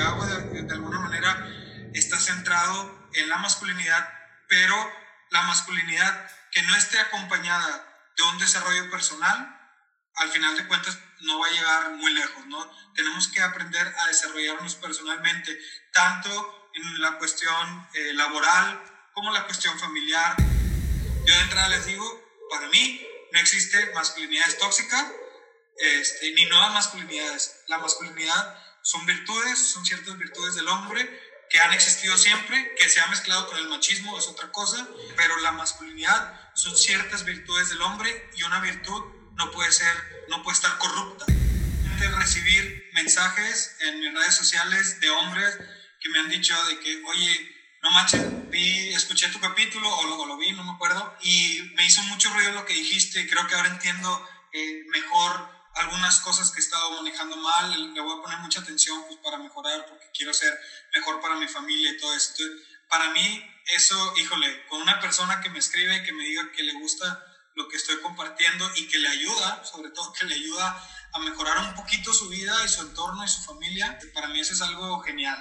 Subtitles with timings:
[0.00, 1.46] hago de, de alguna manera
[1.94, 4.08] está centrado en la masculinidad,
[4.48, 4.74] pero
[5.30, 7.84] la masculinidad que no esté acompañada
[8.16, 9.54] de un desarrollo personal,
[10.16, 12.70] al final de cuentas no va a llegar muy lejos, ¿no?
[12.94, 15.58] Tenemos que aprender a desarrollarnos personalmente,
[15.92, 20.36] tanto en la cuestión eh, laboral como la cuestión familiar.
[21.26, 22.04] Yo de entrada les digo,
[22.50, 25.12] para mí no existe masculinidad tóxica
[25.76, 27.60] este, ni nuevas masculinidades.
[27.68, 31.06] La masculinidad son virtudes, son ciertas virtudes del hombre
[31.50, 35.36] que han existido siempre, que se ha mezclado con el machismo, es otra cosa, pero
[35.40, 39.02] la masculinidad son ciertas virtudes del hombre y una virtud
[39.34, 39.94] no puede ser,
[40.28, 41.26] no puede estar corrupta.
[41.26, 45.58] De recibir mensajes en mis redes sociales de hombres
[46.00, 50.24] que me han dicho de que, oye, no manches, vi, escuché tu capítulo o lo,
[50.24, 53.54] lo, vi, no me acuerdo, y me hizo mucho ruido lo que dijiste, creo que
[53.54, 58.38] ahora entiendo eh, mejor algunas cosas que he estado manejando mal, le voy a poner
[58.38, 60.52] mucha atención pues, para mejorar, porque quiero ser
[60.92, 62.30] mejor para mi familia y todo eso.
[62.32, 66.62] Entonces, para mí, eso, híjole, con una persona que me escribe que me diga que
[66.62, 70.82] le gusta lo que estoy compartiendo y que le ayuda, sobre todo que le ayuda
[71.12, 74.54] a mejorar un poquito su vida y su entorno y su familia, para mí eso
[74.54, 75.38] es algo genial.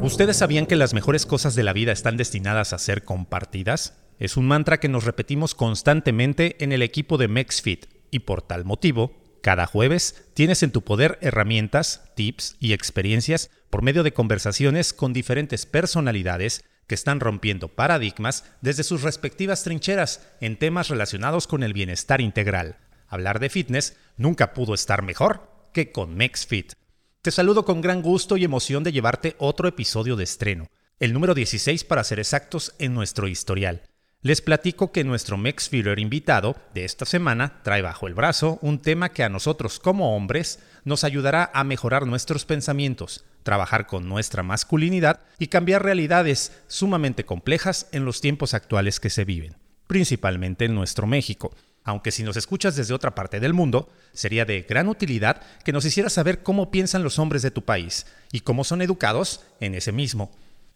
[0.00, 3.94] ¿Ustedes sabían que las mejores cosas de la vida están destinadas a ser compartidas?
[4.18, 8.64] Es un mantra que nos repetimos constantemente en el equipo de MexFit y por tal
[8.64, 14.92] motivo, cada jueves tienes en tu poder herramientas, tips y experiencias por medio de conversaciones
[14.92, 21.64] con diferentes personalidades que están rompiendo paradigmas desde sus respectivas trincheras en temas relacionados con
[21.64, 22.76] el bienestar integral.
[23.08, 26.74] Hablar de fitness nunca pudo estar mejor que con MexFit.
[27.22, 30.68] Te saludo con gran gusto y emoción de llevarte otro episodio de estreno,
[31.00, 33.82] el número 16 para ser exactos en nuestro historial.
[34.24, 39.08] Les platico que nuestro MexFeeder invitado de esta semana trae bajo el brazo un tema
[39.08, 45.18] que a nosotros como hombres nos ayudará a mejorar nuestros pensamientos, trabajar con nuestra masculinidad
[45.40, 49.56] y cambiar realidades sumamente complejas en los tiempos actuales que se viven,
[49.88, 51.52] principalmente en nuestro México.
[51.82, 55.84] Aunque si nos escuchas desde otra parte del mundo, sería de gran utilidad que nos
[55.84, 59.90] hicieras saber cómo piensan los hombres de tu país y cómo son educados en ese
[59.90, 60.30] mismo.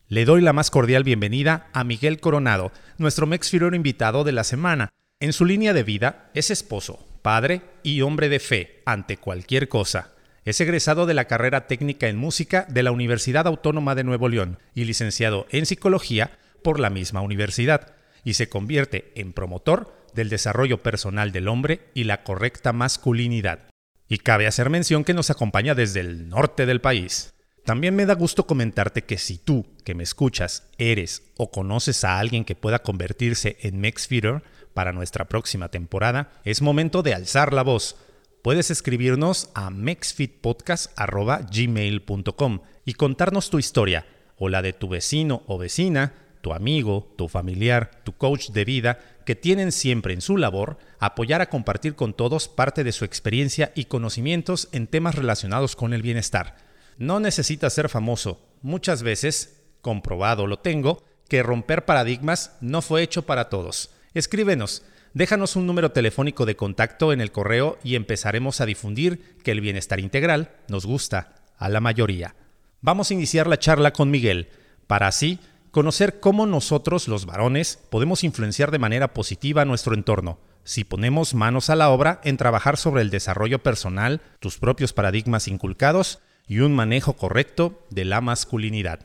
[0.08, 4.90] Le doy la más cordial bienvenida a Miguel Coronado, nuestro Mexfiror invitado de la semana.
[5.18, 10.12] En su línea de vida es esposo, padre y hombre de fe ante cualquier cosa.
[10.44, 14.60] Es egresado de la carrera técnica en música de la Universidad Autónoma de Nuevo León
[14.76, 20.84] y licenciado en psicología por la misma universidad, y se convierte en promotor del desarrollo
[20.84, 23.70] personal del hombre y la correcta masculinidad.
[24.08, 27.34] Y cabe hacer mención que nos acompaña desde el norte del país.
[27.66, 32.20] También me da gusto comentarte que si tú, que me escuchas, eres o conoces a
[32.20, 37.62] alguien que pueda convertirse en MexFeeder para nuestra próxima temporada, es momento de alzar la
[37.62, 37.96] voz.
[38.42, 44.06] Puedes escribirnos a mexfitpodcast.gmail.com y contarnos tu historia
[44.38, 49.00] o la de tu vecino o vecina, tu amigo, tu familiar, tu coach de vida,
[49.24, 53.72] que tienen siempre en su labor apoyar a compartir con todos parte de su experiencia
[53.74, 56.65] y conocimientos en temas relacionados con el bienestar.
[56.98, 58.40] No necesitas ser famoso.
[58.62, 63.90] Muchas veces, comprobado lo tengo, que romper paradigmas no fue hecho para todos.
[64.14, 69.50] Escríbenos, déjanos un número telefónico de contacto en el correo y empezaremos a difundir que
[69.50, 72.34] el bienestar integral nos gusta a la mayoría.
[72.80, 74.48] Vamos a iniciar la charla con Miguel,
[74.86, 75.40] para así
[75.70, 81.70] conocer cómo nosotros, los varones, podemos influenciar de manera positiva nuestro entorno, si ponemos manos
[81.70, 86.74] a la obra en trabajar sobre el desarrollo personal, tus propios paradigmas inculcados y un
[86.74, 89.00] manejo correcto de la masculinidad.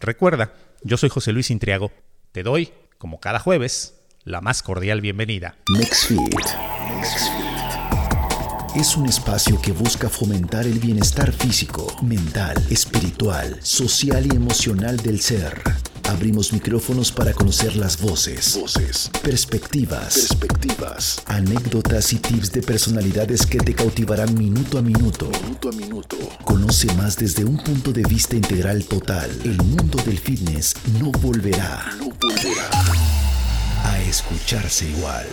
[0.00, 1.92] Recuerda, yo soy José Luis Intriago.
[2.32, 5.56] Te doy, como cada jueves, la más cordial bienvenida.
[8.76, 15.20] Es un espacio que busca fomentar el bienestar físico, mental, espiritual, social y emocional del
[15.20, 15.62] ser
[16.10, 23.58] Abrimos micrófonos para conocer las voces, voces, perspectivas, perspectivas, anécdotas y tips de personalidades que
[23.58, 25.30] te cautivarán minuto a minuto.
[25.42, 26.16] Minuto a minuto.
[26.44, 29.30] Conoce más desde un punto de vista integral total.
[29.44, 32.70] El mundo del fitness no volverá, no volverá
[33.84, 35.26] a escucharse igual.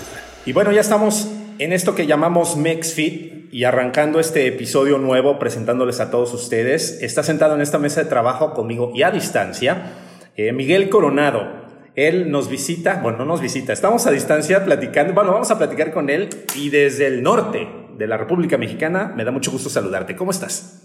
[0.46, 1.28] Y bueno, ya estamos
[1.60, 7.00] en esto que llamamos MexFit y arrancando este episodio nuevo presentándoles a todos ustedes.
[7.02, 11.62] Está sentado en esta mesa de trabajo conmigo y a distancia eh, Miguel Coronado.
[11.96, 15.92] Él nos visita, bueno, no nos visita, estamos a distancia platicando, bueno, vamos a platicar
[15.92, 17.68] con él y desde el norte
[17.98, 20.16] de la República Mexicana me da mucho gusto saludarte.
[20.16, 20.84] ¿Cómo estás?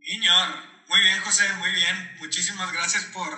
[0.00, 0.48] Iñor,
[0.88, 2.16] muy bien, José, muy bien.
[2.20, 3.28] Muchísimas gracias por,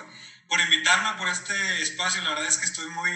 [0.47, 2.23] por invitarme por este espacio.
[2.23, 3.11] La verdad es que estoy muy,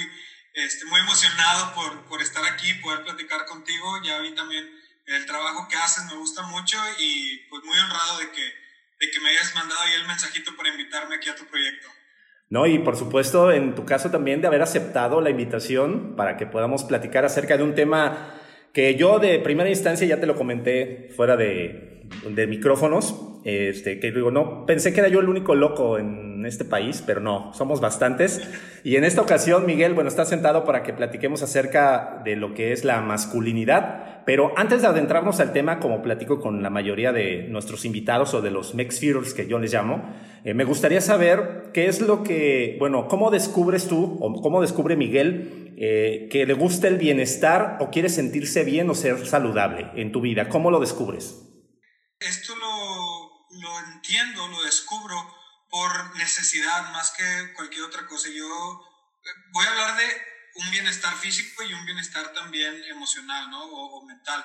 [0.54, 4.02] este, muy emocionado por, por estar aquí, poder platicar contigo.
[4.04, 4.68] Ya vi también
[5.06, 8.68] el trabajo que haces, me gusta mucho y pues muy honrado de que
[9.00, 11.88] de que me hayas mandado ahí el mensajito para invitarme aquí a tu proyecto.
[12.50, 16.46] No, y por supuesto, en tu caso también de haber aceptado la invitación para que
[16.46, 18.36] podamos platicar acerca de un tema
[18.72, 21.97] que yo de primera instancia ya te lo comenté fuera de,
[22.30, 26.66] de micrófonos, este, que digo, no, pensé que era yo el único loco en este
[26.66, 28.42] país, pero no, somos bastantes.
[28.84, 32.72] Y en esta ocasión, Miguel, bueno, está sentado para que platiquemos acerca de lo que
[32.72, 37.48] es la masculinidad, pero antes de adentrarnos al tema, como platico con la mayoría de
[37.50, 40.04] nuestros invitados o de los Mexfeeders que yo les llamo,
[40.44, 44.98] eh, me gustaría saber qué es lo que, bueno, cómo descubres tú o cómo descubre
[44.98, 50.12] Miguel eh, que le gusta el bienestar o quiere sentirse bien o ser saludable en
[50.12, 50.50] tu vida.
[50.50, 51.47] ¿Cómo lo descubres?
[52.20, 55.36] Esto lo, lo entiendo, lo descubro
[55.70, 58.30] por necesidad más que cualquier otra cosa.
[58.30, 58.82] Yo
[59.24, 60.22] eh, voy a hablar de
[60.56, 63.64] un bienestar físico y un bienestar también emocional ¿no?
[63.64, 64.44] o, mental.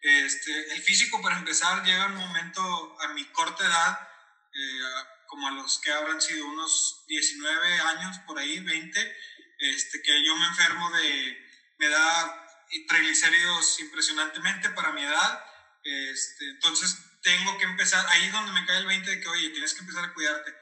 [0.00, 4.08] Este, el físico, para empezar, llega un momento a mi corta edad,
[4.54, 4.80] eh,
[5.26, 9.16] como a los que habrán sido unos 19 años, por ahí, 20,
[9.58, 12.46] este, que yo me enfermo de, me da
[12.88, 15.44] triglicéridos impresionantemente para mi edad.
[15.84, 19.50] Este, entonces tengo que empezar, ahí es donde me cae el 20 de que, oye,
[19.50, 20.54] tienes que empezar a cuidarte.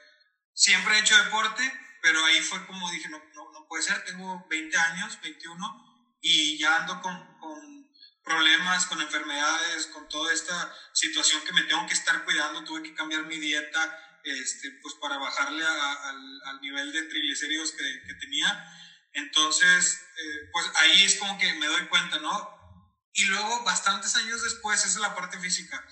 [0.53, 1.63] Siempre he hecho deporte,
[2.01, 6.57] pero ahí fue como dije, no, no, no puede ser, tengo 20 años, 21, y
[6.57, 7.89] ya ando con, con
[8.23, 12.93] problemas, con enfermedades, con toda esta situación que me tengo que estar cuidando, tuve que
[12.93, 18.65] cambiar mi dieta, este, pues para bajarle al, al, nivel de triglicéridos que, que tenía.
[19.13, 22.59] Entonces, eh, pues ahí es como que me doy cuenta, ¿no?
[23.13, 25.83] Y luego, bastantes años después, esa es la parte física.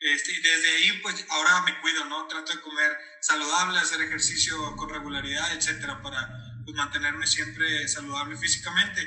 [0.00, 2.26] Este, y desde ahí, pues ahora me cuido, ¿no?
[2.26, 6.28] Trato de comer saludable, hacer ejercicio con regularidad, etcétera, para
[6.64, 9.00] pues, mantenerme siempre saludable físicamente.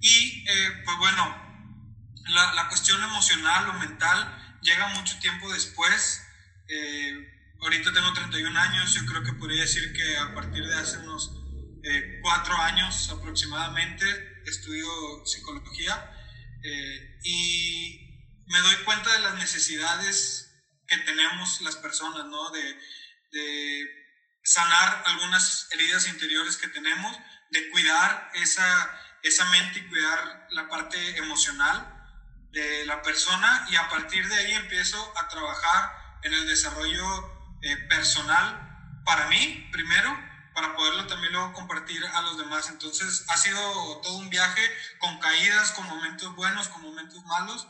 [0.00, 1.50] Y, eh, pues bueno,
[2.28, 6.22] la, la, cuestión emocional o mental llega mucho tiempo después.
[6.68, 10.98] Eh, ahorita tengo 31 años, yo creo que podría decir que a partir de hace
[10.98, 11.40] unos
[11.82, 14.04] eh, cuatro años aproximadamente,
[14.44, 14.86] estudio
[15.24, 16.12] psicología
[16.62, 18.09] eh, y
[18.50, 20.50] me doy cuenta de las necesidades
[20.88, 22.50] que tenemos las personas, ¿no?
[22.50, 22.80] De,
[23.30, 24.00] de
[24.42, 27.16] sanar algunas heridas interiores que tenemos,
[27.50, 31.96] de cuidar esa, esa mente y cuidar la parte emocional
[32.50, 37.06] de la persona y a partir de ahí empiezo a trabajar en el desarrollo
[37.62, 40.10] eh, personal para mí primero
[40.54, 42.68] para poderlo también luego compartir a los demás.
[42.68, 44.62] Entonces ha sido todo un viaje
[44.98, 47.68] con caídas, con momentos buenos, con momentos malos,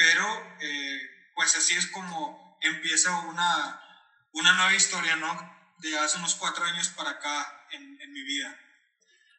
[0.00, 0.24] pero
[0.62, 0.98] eh,
[1.34, 3.80] pues así es como empieza una,
[4.32, 5.28] una nueva historia, ¿no?
[5.78, 8.56] De hace unos cuatro años para acá en, en mi vida.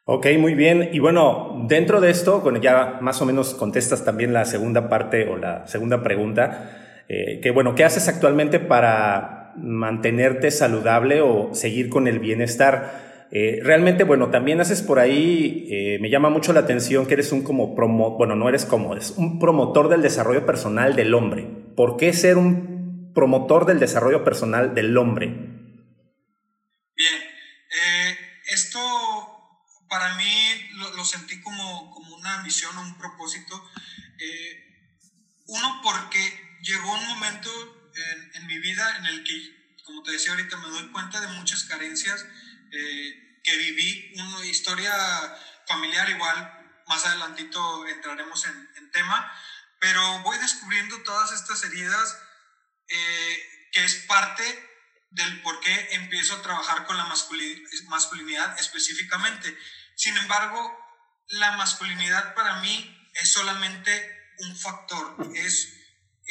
[0.06, 0.92] Ok, muy bien.
[0.94, 5.28] Y bueno, dentro de esto, bueno, ya más o menos contestas también la segunda parte
[5.28, 11.90] o la segunda pregunta, eh, que bueno, ¿qué haces actualmente para mantenerte saludable o seguir
[11.90, 13.11] con el bienestar.
[13.34, 17.32] Eh, realmente, bueno, también haces por ahí, eh, me llama mucho la atención que eres
[17.32, 21.44] un como promo, bueno, no eres como, es un promotor del desarrollo personal del hombre.
[21.78, 25.28] ¿Por qué ser un promotor del desarrollo personal del hombre?
[25.28, 27.22] Bien,
[27.72, 28.18] eh,
[28.52, 28.80] esto
[29.90, 30.26] para mí
[30.98, 33.56] lo, sentí como, como, una misión o un propósito.
[35.48, 36.20] uno, porque
[36.62, 37.50] llegó un momento
[38.36, 41.64] en, mi vida en el que, como te decía ahorita, me doy cuenta de muchas
[41.64, 42.26] carencias
[42.72, 44.94] eh, que viví, una historia
[45.68, 49.32] familiar igual, más adelantito entraremos en, en tema,
[49.80, 52.18] pero voy descubriendo todas estas heridas
[52.88, 54.44] eh, que es parte
[55.12, 59.58] del por qué empiezo a trabajar con la masculinidad específicamente.
[59.96, 60.78] Sin embargo,
[61.28, 65.82] la masculinidad para mí es solamente un factor, es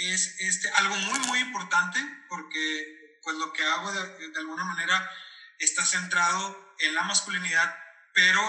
[0.09, 1.99] es este, algo muy, muy importante
[2.29, 5.11] porque pues lo que hago de, de, alguna manera
[5.59, 7.77] está centrado en la masculinidad,
[8.13, 8.41] pero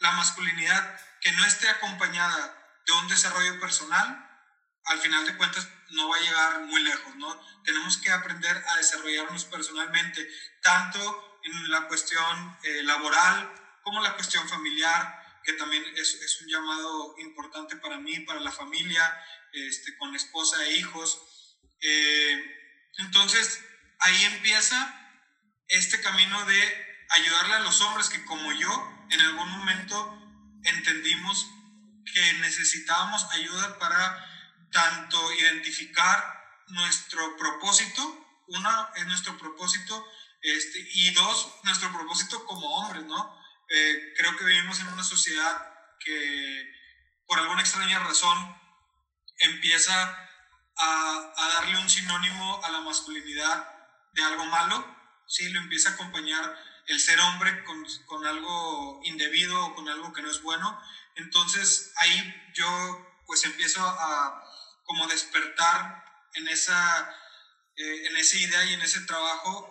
[0.00, 4.30] la masculinidad que no esté acompañada de un desarrollo personal,
[4.84, 7.40] al final de cuentas no va a llegar muy lejos, ¿no?
[7.64, 10.28] Tenemos que aprender a desarrollarnos personalmente,
[10.60, 16.48] tanto en la cuestión eh, laboral como la cuestión familiar, que también es, es, un
[16.48, 19.02] llamado importante para mí, para la familia,
[19.52, 21.20] este, con esposa e hijos.
[21.80, 23.62] Eh, entonces,
[24.00, 25.00] ahí empieza
[25.68, 30.18] este camino de ayudarle a los hombres que como yo, en algún momento
[30.64, 31.46] entendimos
[32.12, 34.24] que necesitábamos ayuda para
[34.70, 36.34] tanto identificar
[36.68, 40.06] nuestro propósito, una es nuestro propósito,
[40.42, 43.40] este, y dos, nuestro propósito como hombres, ¿no?
[43.70, 46.70] Eh, creo que vivimos en una sociedad que
[47.26, 48.60] por alguna extraña razón
[49.38, 50.02] empieza
[50.76, 53.72] a, a, darle un sinónimo a la masculinidad
[54.12, 54.84] de algo malo,
[55.26, 60.12] sí, lo empieza a acompañar el ser hombre con, con algo indebido o con algo
[60.12, 60.78] que no es bueno.
[61.16, 62.66] Entonces ahí yo
[63.26, 64.42] pues empiezo a
[64.84, 67.14] como despertar en esa,
[67.76, 69.70] eh, en esa idea y en ese trabajo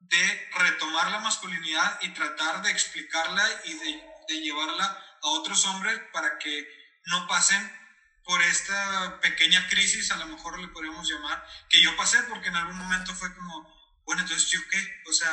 [0.00, 5.98] de retomar la masculinidad y tratar de explicarla y de, de llevarla a otros hombres
[6.12, 6.68] para que
[7.06, 7.84] no pasen
[8.24, 12.56] por esta pequeña crisis, a lo mejor le podríamos llamar, que yo pasé porque en
[12.56, 15.30] algún momento fue como, bueno, entonces yo qué, o sea,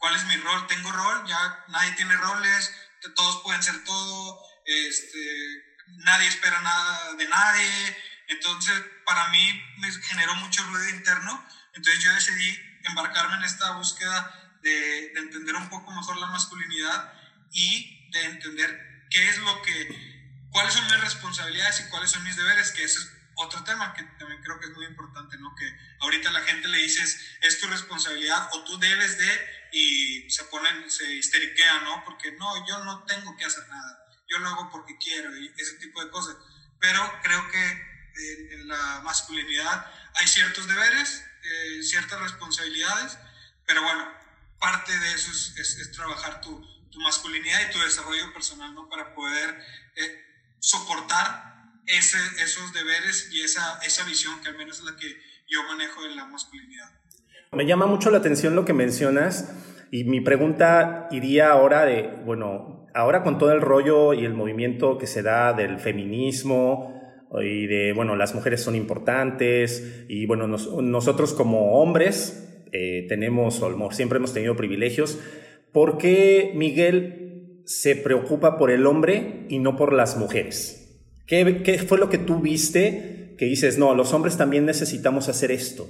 [0.00, 0.66] ¿cuál es mi rol?
[0.66, 1.26] ¿Tengo rol?
[1.28, 2.74] Ya nadie tiene roles,
[3.14, 7.96] todos pueden ser todo, este, nadie espera nada de nadie,
[8.28, 8.74] entonces
[9.06, 14.70] para mí me generó mucho ruido interno, entonces yo decidí embarcarme en esta búsqueda de,
[15.14, 17.12] de entender un poco mejor la masculinidad
[17.52, 20.10] y de entender qué es lo que
[20.50, 24.02] cuáles son mis responsabilidades y cuáles son mis deberes, que ese es otro tema que
[24.18, 25.54] también creo que es muy importante, ¿no?
[25.54, 25.66] Que
[26.00, 30.90] ahorita la gente le dices, es tu responsabilidad o tú debes de, y se ponen,
[30.90, 32.02] se histeriquean, ¿no?
[32.04, 35.76] Porque no, yo no tengo que hacer nada, yo lo hago porque quiero y ese
[35.76, 36.36] tipo de cosas.
[36.78, 37.90] Pero creo que
[38.54, 43.18] en, la masculinidad hay ciertos deberes, eh, ciertas responsabilidades,
[43.66, 44.06] pero bueno,
[44.58, 46.60] parte de eso es, es, trabajar tu,
[46.90, 48.88] tu, masculinidad y tu desarrollo personal, ¿no?
[48.88, 49.64] Para poder...
[49.96, 50.26] Eh,
[50.60, 55.62] soportar ese, esos deberes y esa, esa visión que al menos es la que yo
[55.64, 56.99] manejo de la masculinidad.
[57.52, 59.52] Me llama mucho la atención lo que mencionas
[59.90, 64.98] y mi pregunta iría ahora de, bueno, ahora con todo el rollo y el movimiento
[64.98, 66.94] que se da del feminismo
[67.42, 73.90] y de, bueno, las mujeres son importantes y, bueno, nosotros como hombres eh, tenemos, o
[73.90, 75.18] siempre hemos tenido privilegios,
[75.72, 81.00] ¿por qué, Miguel, se preocupa por el hombre y no por las mujeres.
[81.26, 85.50] ¿Qué, ¿Qué, fue lo que tú viste que dices, no, los hombres también necesitamos hacer
[85.50, 85.88] esto?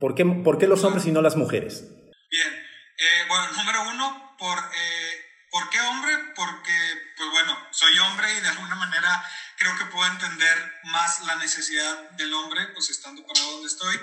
[0.00, 1.84] ¿Por qué, por qué los hombres y no las mujeres?
[2.30, 2.48] Bien,
[2.98, 5.10] eh, bueno, número uno, por, eh,
[5.50, 6.12] ¿por qué hombre?
[6.34, 6.72] Porque,
[7.18, 9.22] pues bueno, soy hombre y de alguna manera
[9.58, 13.94] creo que puedo entender más la necesidad del hombre, pues estando para donde estoy,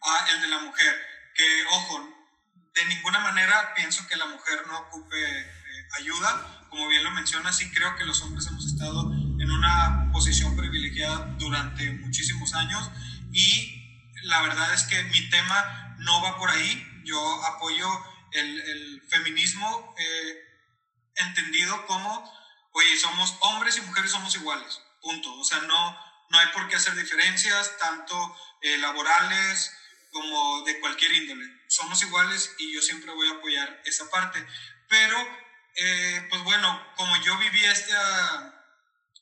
[0.00, 0.94] a el de la mujer.
[1.34, 2.08] Que, ojo,
[2.74, 5.52] de ninguna manera pienso que la mujer no ocupe
[5.98, 6.66] ayuda.
[6.70, 11.26] Como bien lo menciona, sí creo que los hombres hemos estado en una posición privilegiada
[11.38, 12.90] durante muchísimos años
[13.32, 13.81] y
[14.24, 16.86] la verdad es que mi tema no va por ahí.
[17.04, 17.86] Yo apoyo
[18.32, 20.38] el, feminismo eh,
[21.16, 22.32] entendido como,
[22.72, 25.32] oye, somos hombres y mujeres somos iguales, punto.
[25.34, 25.98] O sea, no,
[26.30, 29.70] no hay por qué hacer diferencias, tanto eh, laborales
[30.12, 31.44] como de cualquier índole.
[31.68, 34.46] Somos iguales y yo siempre voy a apoyar esa parte.
[34.88, 35.16] Pero
[35.74, 38.66] eh, pues bueno, como yo viví esta,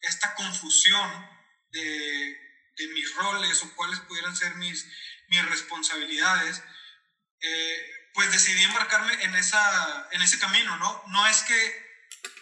[0.02, 1.28] esta confusión
[1.73, 2.50] de,
[2.80, 4.87] de, mis roles o cuáles pudieran ser mis,
[5.28, 6.62] mis responsabilidades,
[7.40, 11.04] eh, pues decidí embarcarme en, esa, en ese camino, ¿no?
[11.08, 11.90] No es que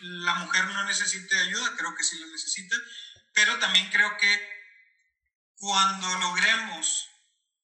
[0.01, 2.77] la mujer no necesite ayuda, creo que sí la necesita,
[3.35, 4.59] pero también creo que
[5.57, 7.11] cuando logremos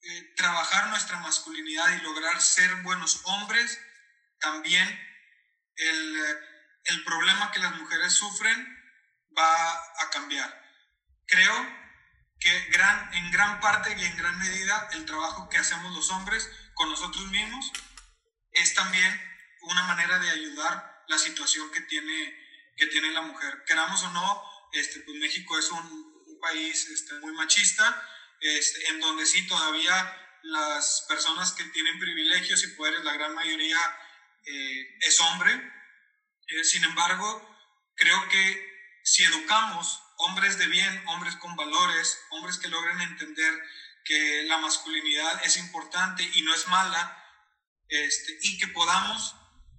[0.02, 3.81] eh, trabajar nuestra masculinidad y lograr ser buenos hombres,
[4.38, 4.87] también
[5.76, 6.38] el,
[6.85, 8.85] el problema que las mujeres sufren
[9.37, 10.62] va a cambiar.
[11.26, 11.84] Creo
[12.45, 16.47] que gran, en gran parte y en gran medida el trabajo que hacemos los hombres
[16.75, 17.73] con nosotros mismos
[18.53, 19.11] es también
[19.63, 22.39] una manera de ayudar la situación que tiene,
[22.77, 23.65] que tiene la mujer.
[23.67, 24.43] Queramos o no,
[24.75, 28.07] este, pues México es un, país este, muy machista,
[28.39, 29.95] este, en donde sí todavía
[30.43, 33.79] las personas que tienen privilegios y poderes, la gran mayoría
[34.45, 35.55] eh, es hombre,
[36.49, 37.57] eh, sin embargo,
[37.97, 43.52] creo que si educamos hombres de bien, hombres con valores, hombres que logren entender
[44.04, 47.16] que la masculinidad es importante y no es mala,
[47.88, 49.37] este, y que podamos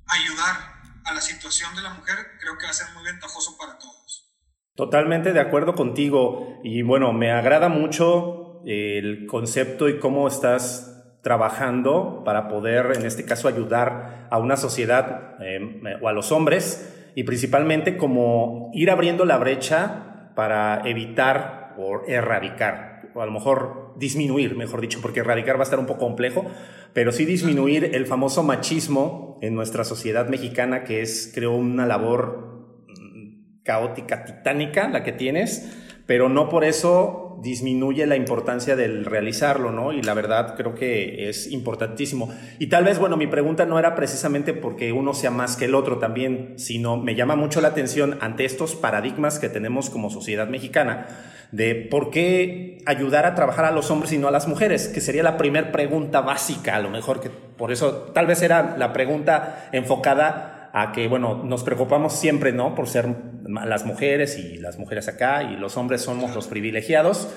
[0.08, 0.76] ayudar
[1.06, 4.34] a la situación de la mujer, creo que va a ser muy ventajoso para todos.
[4.76, 10.92] Totalmente de acuerdo contigo y bueno, me agrada mucho el concepto y cómo estás
[11.24, 15.60] trabajando para poder, en este caso, ayudar a una sociedad eh,
[16.02, 23.10] o a los hombres y principalmente como ir abriendo la brecha para evitar o erradicar,
[23.14, 26.46] o a lo mejor disminuir, mejor dicho, porque erradicar va a estar un poco complejo,
[26.94, 32.86] pero sí disminuir el famoso machismo en nuestra sociedad mexicana, que es, creo, una labor
[32.88, 39.72] mm, caótica, titánica, la que tienes, pero no por eso disminuye la importancia del realizarlo,
[39.72, 39.92] ¿no?
[39.92, 42.34] Y la verdad creo que es importantísimo.
[42.60, 45.76] Y tal vez, bueno, mi pregunta no era precisamente porque uno sea más que el
[45.76, 50.48] otro también, sino me llama mucho la atención ante estos paradigmas que tenemos como sociedad
[50.48, 51.08] mexicana
[51.52, 55.02] de por qué ayudar a trabajar a los hombres y no a las mujeres, que
[55.02, 58.92] sería la primera pregunta básica, a lo mejor que por eso tal vez era la
[58.92, 62.76] pregunta enfocada a que, bueno, nos preocupamos siempre, ¿no?
[62.76, 63.08] Por ser
[63.48, 67.30] las mujeres y las mujeres acá y los hombres somos los privilegiados.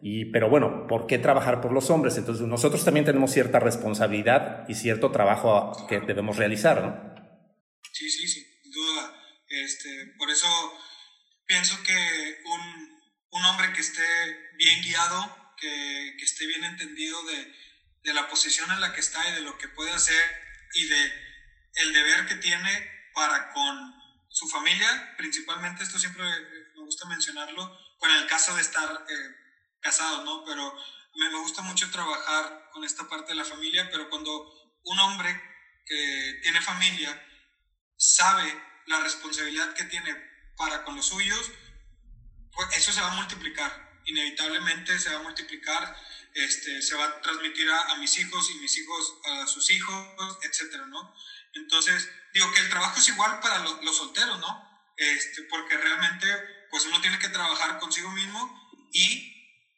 [0.00, 2.16] Y, pero bueno, ¿por qué trabajar por los hombres?
[2.16, 7.14] Entonces nosotros también tenemos cierta responsabilidad y cierto trabajo que debemos realizar, ¿no?
[7.92, 9.12] Sí, sí, sin duda.
[9.46, 10.48] Este, por eso
[11.44, 11.92] pienso que
[12.46, 13.00] un,
[13.30, 14.02] un hombre que esté
[14.56, 17.52] bien guiado, que, que esté bien entendido de,
[18.04, 20.22] de, la posición en la que está y de lo que puede hacer
[20.74, 21.25] y de
[21.76, 23.94] el deber que tiene para con
[24.28, 29.36] su familia, principalmente esto siempre me gusta mencionarlo, con el caso de estar eh,
[29.80, 30.44] casado, ¿no?
[30.44, 30.76] Pero
[31.14, 34.30] me, gusta mucho trabajar con esta parte de la familia, pero cuando
[34.84, 35.40] un hombre
[35.86, 37.10] que tiene familia
[37.96, 40.14] sabe la responsabilidad que tiene
[40.56, 41.50] para con los suyos,
[42.52, 45.96] pues eso se va a multiplicar, inevitablemente se va a multiplicar,
[46.34, 50.86] este, se va a transmitir a, mis hijos y mis hijos a sus hijos, etcétera,
[50.86, 51.14] ¿no?
[51.56, 54.92] Entonces, digo que el trabajo es igual para los, solteros, ¿no?
[54.96, 56.26] Este, porque realmente,
[56.70, 59.34] pues uno tiene que trabajar consigo mismo y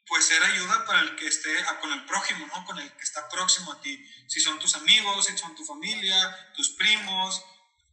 [0.07, 2.65] pues ser ayuda para el que esté con el prójimo, ¿no?
[2.65, 4.03] Con el que está próximo a ti.
[4.27, 7.43] Si son tus amigos, si son tu familia, tus primos,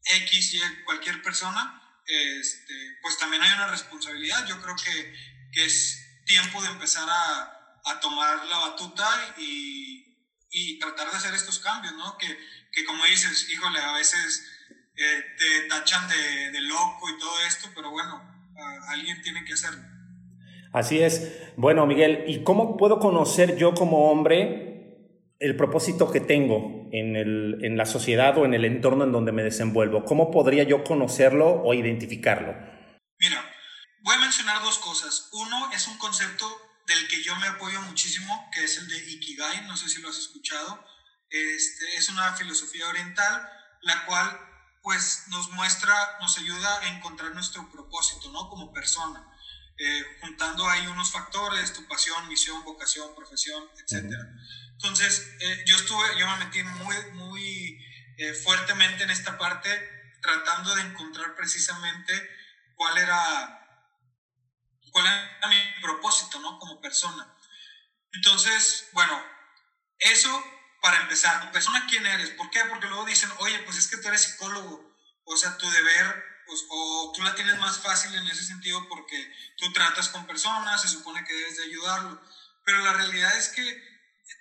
[0.04, 4.46] X, Y, cualquier persona, este, pues también hay una responsabilidad.
[4.46, 5.14] Yo creo que,
[5.52, 10.04] que es tiempo de empezar a, a tomar la batuta y,
[10.50, 12.16] y, tratar de hacer estos cambios, ¿no?
[12.18, 12.26] Que,
[12.76, 14.46] que como dices, híjole, a veces
[14.96, 18.22] eh, te tachan de, de, loco y todo esto, pero bueno,
[18.88, 19.82] alguien tiene que hacerlo.
[20.74, 21.32] Así es.
[21.56, 27.60] Bueno, Miguel, ¿y cómo puedo conocer yo como hombre el propósito que tengo en, el,
[27.62, 30.04] en, la sociedad o en el entorno en donde me desenvuelvo?
[30.04, 32.54] ¿Cómo podría yo conocerlo o identificarlo?
[33.18, 33.42] Mira,
[34.02, 35.30] voy a mencionar dos cosas.
[35.32, 36.46] Uno es un concepto
[36.86, 40.10] del que yo me apoyo muchísimo, que es el de Ikigai, no sé si lo
[40.10, 40.84] has escuchado.
[41.30, 43.50] Este, es una filosofía oriental,
[43.82, 44.40] la cual
[44.82, 48.48] pues nos muestra, nos ayuda a encontrar nuestro propósito, ¿no?
[48.48, 49.20] Como persona.
[49.78, 54.22] Eh, juntando ahí unos factores, tu pasión, misión, vocación, profesión, etcétera.
[54.72, 57.84] Entonces, eh, yo estuve, yo me metí muy, muy
[58.16, 59.68] eh, fuertemente en esta parte,
[60.22, 62.30] tratando de encontrar precisamente
[62.76, 63.90] cuál era,
[64.92, 66.58] cuál era mi propósito, ¿no?
[66.58, 67.36] Como persona.
[68.12, 69.20] Entonces, bueno,
[69.98, 70.44] eso
[70.86, 71.50] para empezar.
[71.50, 72.30] ¿Persona quién eres?
[72.30, 72.60] ¿Por qué?
[72.66, 76.64] Porque luego dicen, oye, pues es que tú eres psicólogo, o sea, tu deber, pues,
[76.70, 80.86] o tú la tienes más fácil en ese sentido porque tú tratas con personas, se
[80.86, 82.22] supone que debes de ayudarlo.
[82.64, 83.64] Pero la realidad es que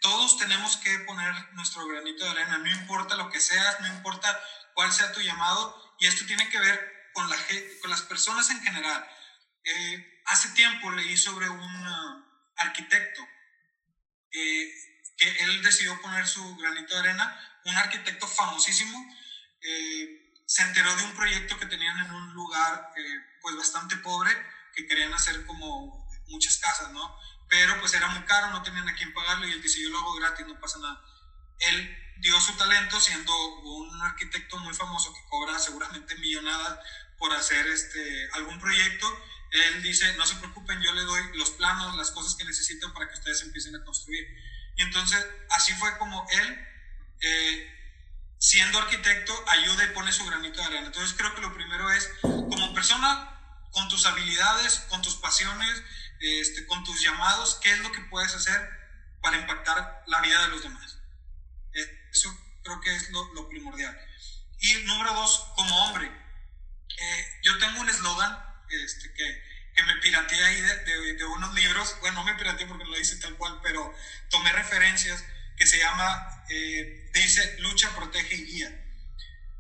[0.02, 4.40] todos tenemos que poner nuestro granito de arena, no importa lo que seas, no importa
[4.76, 7.38] cuál sea tu llamado, y esto tiene que ver con, la,
[7.82, 9.04] con las personas en general.
[9.64, 12.26] Eh, hace tiempo leí sobre un uh,
[12.58, 13.28] arquitecto
[14.32, 18.98] eh, que él decidió poner su granito de arena, un arquitecto famosísimo,
[19.62, 22.92] eh, se enteró de un proyecto que tenían en un lugar
[23.42, 24.32] pues bastante pobre,
[24.76, 27.20] que querían hacer como muchas casas, ¿no?
[27.50, 30.16] pero pues era muy caro, no tenían a quién pagarlo y él yo lo hago
[30.16, 31.02] gratis, no pasa nada.
[31.60, 36.80] Él dio su talento siendo un arquitecto muy famoso que cobra seguramente millonadas
[37.18, 39.08] por hacer este, algún proyecto.
[39.52, 43.08] Él dice, no se preocupen, yo le doy los planos, las cosas que necesitan para
[43.08, 44.28] que ustedes empiecen a construir.
[44.76, 46.68] Y entonces así fue como él,
[47.22, 47.72] eh,
[48.38, 50.88] siendo arquitecto, ayuda y pone su granito de arena.
[50.88, 53.32] Entonces creo que lo primero es, como persona,
[53.72, 55.84] con tus habilidades, con tus pasiones,
[56.20, 58.70] este, con tus llamados, qué es lo que puedes hacer
[59.22, 60.98] para impactar la vida de los demás.
[62.12, 62.34] Eso
[62.64, 63.98] creo que es lo, primordial.
[64.60, 69.44] Y número dos, como hombre, eh, yo tengo un eslogan este, que,
[69.76, 73.00] que, me pirateé ahí de, de, unos libros, bueno, no me pirateé porque no lo
[73.00, 73.94] hice tal cual, pero
[74.30, 75.24] tomé referencias
[75.58, 78.86] que se llama, eh, dice, lucha, protege y guía,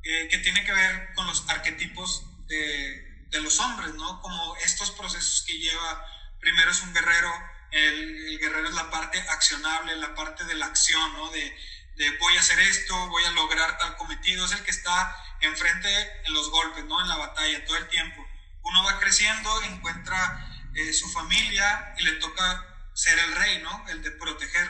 [0.04, 4.21] eh, que tiene que ver con los arquetipos de, de los hombres, ¿no?
[4.21, 6.06] Como estos procesos que lleva
[6.39, 7.32] primero es un guerrero,
[7.71, 11.32] el, guerrero es la parte accionable, la parte de la acción, ¿no?
[11.32, 11.58] De,
[11.95, 16.21] de, voy a hacer esto, voy a lograr tal cometido, es el que está enfrente
[16.25, 17.01] en los golpes, ¿no?
[17.01, 18.25] En la batalla, todo el tiempo.
[18.65, 23.86] Uno va creciendo, encuentra eh, su familia y le toca ser el rey, ¿no?
[23.89, 24.67] El de proteger.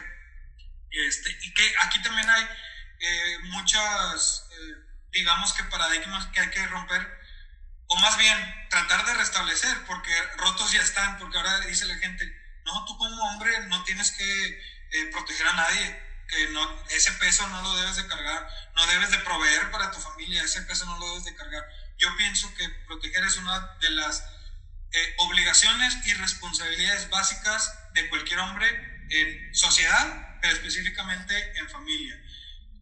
[0.91, 2.43] Este, y que aquí también hay
[2.99, 4.75] eh, muchas, eh,
[5.11, 7.25] digamos que paradigmas que hay que romper
[7.87, 12.25] o más bien tratar de restablecer, porque rotos ya están, porque ahora dice la gente,
[12.65, 14.47] no, tú como hombre no tienes que
[14.91, 19.11] eh, proteger a nadie, que no, ese peso no lo debes de cargar, no debes
[19.11, 21.63] de proveer para tu familia, ese peso no lo debes de cargar.
[21.97, 24.23] Yo pienso que proteger es una de las
[24.91, 28.67] eh, obligaciones y responsabilidades básicas de cualquier hombre
[29.09, 32.19] en sociedad, pero específicamente en familia.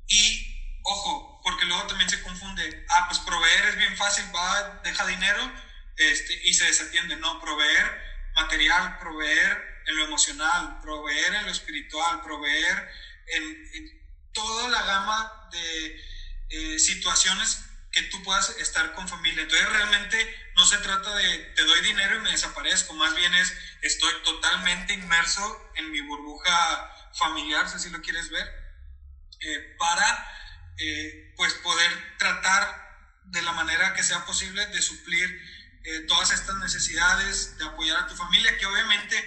[0.08, 5.06] Y, ojo, porque luego también se confunde, ah, pues proveer es bien fácil, va, deja
[5.08, 5.52] dinero
[5.97, 7.15] este, y se desatiende.
[7.17, 8.02] No, proveer
[8.36, 12.89] material, proveer en lo emocional, proveer en lo espiritual, proveer
[13.28, 16.02] en, toda la gama de
[16.49, 19.44] eh, situaciones que tú puedas estar con familia.
[19.44, 23.54] Entonces realmente no se trata de te doy dinero y me desaparezco, más bien es
[23.82, 28.48] estoy totalmente inmerso en mi burbuja familiar, si así lo quieres ver,
[29.40, 30.28] eh, para
[30.80, 32.82] eh, pues poder tratar
[33.26, 35.64] de la manera que sea posible de suplir
[36.08, 39.18] todas estas necesidades, de apoyar a tu familia, que obviamente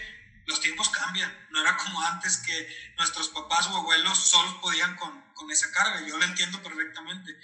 [0.46, 1.30] los tiempos cambian.
[1.50, 6.00] No era como antes que nuestros papás o abuelos solos podían con, con esa carga.
[6.06, 7.38] Yo lo entiendo perfectamente.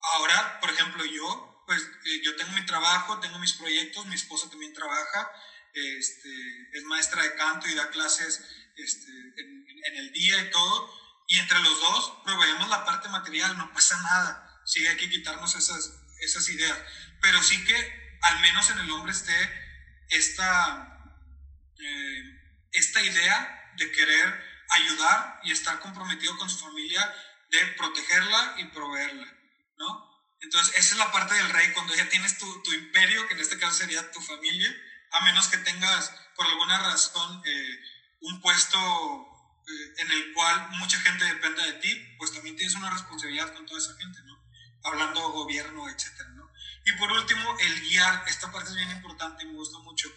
[0.00, 4.48] Ahora, por ejemplo, yo, pues eh, yo tengo mi trabajo, tengo mis proyectos, mi esposa
[4.48, 5.30] también trabaja,
[5.74, 6.30] este,
[6.72, 8.42] es maestra de canto y da clases
[8.76, 10.98] este, en, en, el día y todo.
[11.28, 14.62] Y entre los dos proveemos la parte material, no pasa nada.
[14.64, 16.78] Sí, hay que quitarnos esas, esas ideas.
[17.20, 19.34] Pero sí que al menos en el hombre esté
[20.10, 20.98] esta
[21.78, 22.38] eh,
[22.72, 27.14] esta idea de querer ayudar y estar comprometido con su familia,
[27.50, 29.26] de protegerla y proveerla,
[29.78, 30.08] ¿no?
[30.40, 33.40] Entonces, esa es la parte del rey, cuando ya tienes tu, tu imperio, que en
[33.40, 34.74] este caso sería tu familia,
[35.10, 37.80] a menos que tengas por alguna razón eh,
[38.20, 38.78] un puesto
[39.66, 43.66] eh, en el cual mucha gente dependa de ti, pues también tienes una responsabilidad con
[43.66, 44.38] toda esa gente, ¿no?
[44.84, 46.50] Hablando gobierno, etcétera, ¿no?
[46.84, 50.08] Y por último, el guiar, esta parte es bien importante y me gusta mucho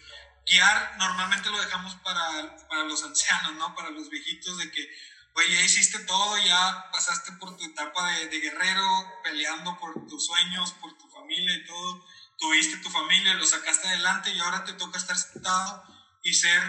[0.46, 3.74] guiar normalmente lo dejamos para, para los ancianos, ¿no?
[3.74, 4.90] Para los viejitos de que,
[5.34, 8.86] oye, ya hiciste todo, ya pasaste por tu etapa de, de, guerrero,
[9.24, 12.04] peleando por tus sueños, por tu familia y todo,
[12.38, 15.84] tuviste tu familia, lo sacaste adelante y ahora te toca estar sentado
[16.22, 16.62] y ser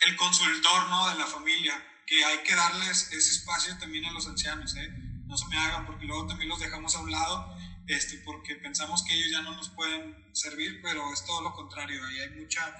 [0.00, 1.08] el consultor, ¿no?
[1.10, 1.74] De la familia,
[2.06, 4.88] que hay que darles ese espacio también a los ancianos, ¿eh?
[5.26, 7.56] No se me hagan porque luego también los dejamos a un lado
[7.90, 12.04] este, porque pensamos que ellos ya no nos pueden servir, pero es todo lo contrario,
[12.06, 12.72] ahí hay mucha,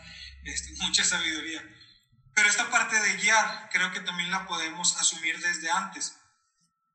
[0.44, 1.62] este, mucha sabiduría.
[2.40, 6.16] Pero esta parte de guiar creo que también la podemos asumir desde antes.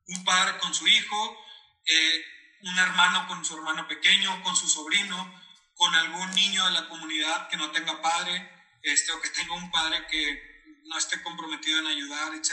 [0.08, 1.38] Un padre con su hijo,
[1.86, 2.26] eh,
[2.64, 5.40] un hermano con su hermano pequeño, con su sobrino,
[5.76, 8.50] con algún niño de la comunidad que no tenga padre,
[8.82, 12.52] este, o que tenga un padre que no esté comprometido en ayudar, etc.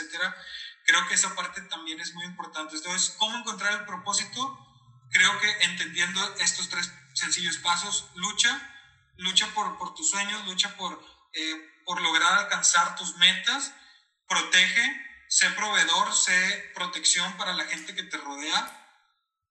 [0.85, 2.75] Creo que esa parte también es muy importante.
[2.75, 4.69] Entonces, ¿cómo encontrar el propósito?
[5.11, 8.51] creo que entendiendo estos tres sencillos pasos, lucha,
[9.17, 11.03] lucha por, por tus sueños, lucha por,
[11.33, 13.73] eh, por lograr alcanzar tus metas,
[14.27, 18.99] protege, sé proveedor, sé protección para la gente que te rodea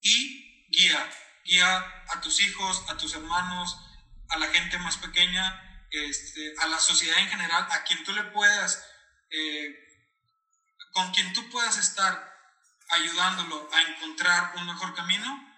[0.00, 1.10] y guía,
[1.44, 3.76] guía a tus hijos, a tus hermanos,
[4.28, 8.24] a la gente más pequeña, este, a la sociedad en general, a quien tú le
[8.24, 8.84] puedas,
[9.30, 9.76] eh,
[10.92, 12.32] con quien tú puedas estar
[12.90, 15.52] ayudándolo a encontrar un mejor camino,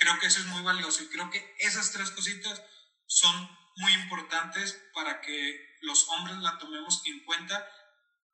[0.00, 2.62] Creo que eso es muy valioso y creo que esas tres cositas
[3.06, 3.34] son
[3.76, 7.64] muy importantes para que los hombres la tomemos en cuenta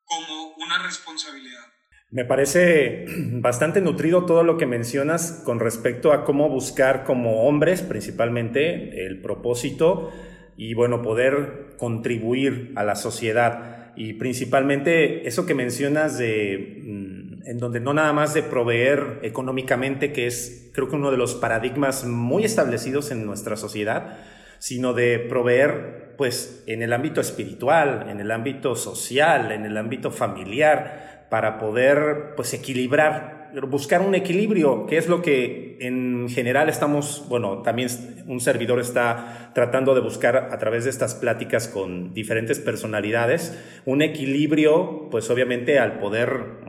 [0.04, 1.64] como una responsabilidad.
[2.10, 3.04] Me parece
[3.40, 9.20] bastante nutrido todo lo que mencionas con respecto a cómo buscar como hombres principalmente el
[9.20, 10.12] propósito
[10.56, 13.92] y bueno, poder contribuir a la sociedad.
[13.96, 20.12] Y principalmente eso que mencionas de mm, en donde no nada más de proveer económicamente,
[20.12, 24.18] que es creo que uno de los paradigmas muy establecidos en nuestra sociedad,
[24.58, 30.10] sino de proveer pues en el ámbito espiritual, en el ámbito social, en el ámbito
[30.10, 37.26] familiar, para poder pues equilibrar, buscar un equilibrio, que es lo que en general estamos,
[37.28, 37.88] bueno, también
[38.26, 44.02] un servidor está tratando de buscar a través de estas pláticas con diferentes personalidades, un
[44.02, 46.65] equilibrio pues obviamente al poder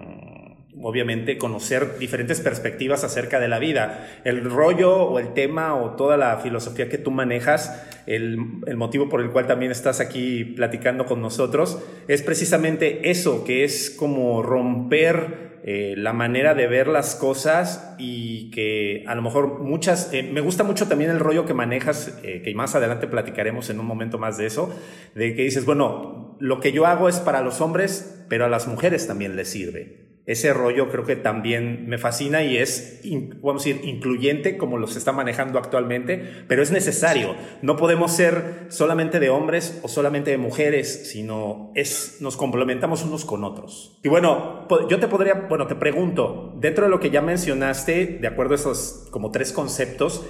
[0.82, 4.08] obviamente conocer diferentes perspectivas acerca de la vida.
[4.24, 9.22] El rollo o el tema o toda la filosofía que tú manejas, el, motivo por
[9.22, 15.58] el cual también estás aquí platicando con nosotros, es precisamente eso, que es como romper
[15.64, 20.42] eh, la manera de ver las cosas y que a lo mejor muchas, eh, me
[20.42, 24.18] gusta mucho también el rollo que manejas, eh, que más adelante platicaremos en un momento
[24.18, 24.74] más de eso,
[25.16, 28.68] de que dices, bueno, lo que yo hago es para los hombres, pero a las
[28.68, 33.00] mujeres también les sirve ese rollo creo que también me fascina y es,
[33.42, 37.34] vamos a decir, incluyente como los está manejando actualmente, pero es necesario.
[37.62, 43.24] No podemos ser solamente de hombres o solamente de mujeres, sino es, nos complementamos unos
[43.24, 43.98] con otros.
[44.04, 48.28] Y bueno, yo te podría, bueno, te pregunto, dentro de lo que ya mencionaste, de
[48.28, 50.26] acuerdo a esos como tres conceptos,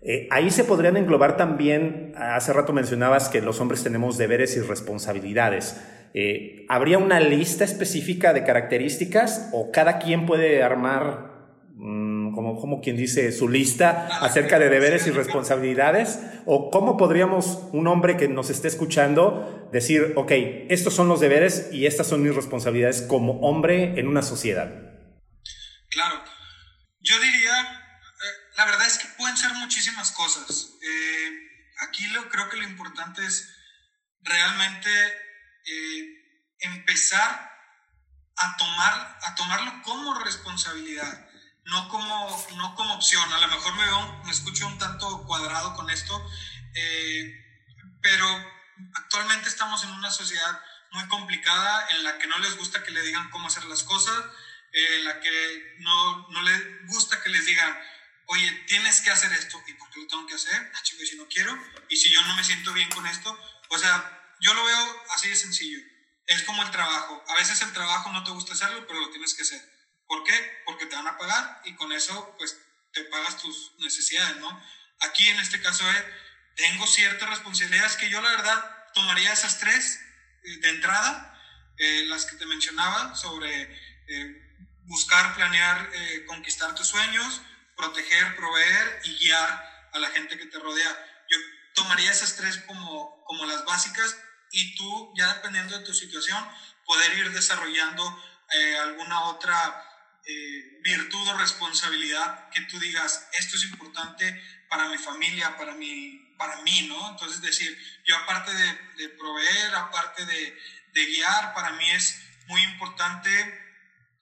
[0.00, 4.60] eh, ahí se podrían englobar también, hace rato mencionabas que los hombres tenemos deberes y
[4.60, 5.76] responsabilidades.
[6.14, 12.80] Eh, ¿Habría una lista específica de características o cada quien puede armar mm, como, como
[12.82, 16.20] quien dice, su lista acerca de deberes y responsabilidades?
[16.44, 20.32] ¿O cómo podríamos, un hombre que nos esté escuchando, decir, ok,
[20.68, 24.70] estos son los deberes y estas son mis responsabilidades como hombre en una sociedad?
[25.88, 26.22] Claro,
[27.00, 30.74] yo diría, eh, la verdad es que pueden ser muchísimas cosas.
[30.82, 31.30] Eh,
[31.88, 33.48] aquí lo, creo que lo importante es
[34.22, 34.90] realmente
[35.66, 37.50] eh, empezar
[38.36, 41.28] a, tomar, a tomarlo como responsabilidad,
[41.64, 43.32] no como, no como opción.
[43.32, 46.20] A lo mejor me, veo, me escucho un tanto cuadrado con esto,
[46.74, 48.26] eh, pero
[48.94, 50.60] actualmente estamos en una sociedad
[50.92, 54.14] muy complicada en la que no les gusta que le digan cómo hacer las cosas,
[54.72, 57.78] eh, en la que no, no les gusta que les digan,
[58.26, 60.70] oye, tienes que hacer esto, ¿y por qué lo tengo que hacer?
[60.74, 61.56] Ah, chico, si no quiero,
[61.88, 65.28] y si yo no me siento bien con esto, o sea, yo lo veo así
[65.28, 65.78] de sencillo
[66.26, 67.22] es como el trabajo.
[67.28, 69.60] A veces el trabajo no te gusta hacerlo, pero lo tienes que hacer.
[70.06, 70.62] ¿Por qué?
[70.66, 72.58] Porque te van a pagar y con eso, pues,
[72.92, 74.62] te pagas tus necesidades, ¿no?
[75.00, 76.14] Aquí en este caso es, eh,
[76.56, 80.00] tengo ciertas responsabilidades que yo la verdad tomaría esas tres
[80.44, 81.40] eh, de entrada,
[81.78, 83.80] eh, las que te mencionaba, sobre
[84.84, 85.90] buscar, planear,
[86.26, 87.40] conquistar tus sueños,
[87.76, 91.24] proteger, proveer y guiar a la gente que te rodea.
[91.30, 91.38] Yo
[91.74, 94.18] tomaría esas tres como, como las básicas
[94.52, 96.38] y tú, ya dependiendo de tu situación,
[96.84, 99.82] poder ir desarrollando eh, alguna otra
[100.24, 106.34] eh, virtud o responsabilidad que tú digas, esto es importante para mi familia, para mi,
[106.36, 107.10] para mí, ¿no?
[107.10, 110.58] Entonces decir, yo aparte de, proveer, aparte de,
[110.92, 113.30] de, guiar, para mí es muy importante,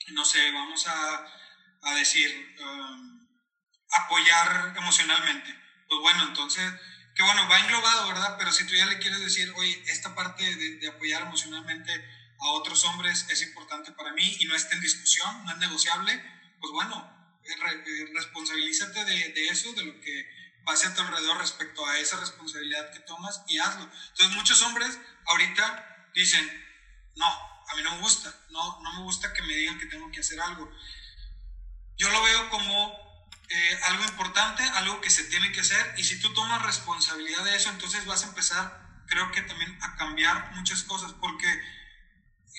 [0.08, 1.26] no sé, vamos a,
[1.82, 3.26] a decir, um,
[3.90, 5.54] apoyar emocionalmente.
[5.88, 6.72] Pues bueno, entonces
[7.14, 8.36] que bueno, va englobado, ¿verdad?
[8.38, 11.92] Pero si tú ya le quieres decir, oye, esta parte de, apoyar emocionalmente
[12.38, 16.22] a otros hombres es importante para mí y no está en discusión, no es negociable,
[16.60, 21.38] pues bueno, eh, eh, responsabilízate de, de, eso, de lo que pase a tu alrededor
[21.38, 23.90] respecto a esa responsabilidad que tomas y hazlo.
[24.10, 26.48] Entonces muchos hombres ahorita dicen,
[27.16, 30.10] no, a mí no me gusta, no, no me gusta que me digan que tengo
[30.10, 30.70] que hacer algo.
[31.96, 33.09] Yo lo veo como
[33.52, 37.56] eh, algo importante, algo que se tiene que hacer, y si tú tomas responsabilidad de
[37.56, 41.48] eso, entonces vas a empezar, creo que también a cambiar muchas cosas, porque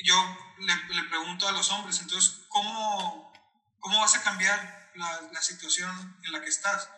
[0.04, 3.32] yo le, pregunto a los hombres, entonces, ¿cómo,
[3.80, 6.90] cómo vas a cambiar la, la situación en la que estás?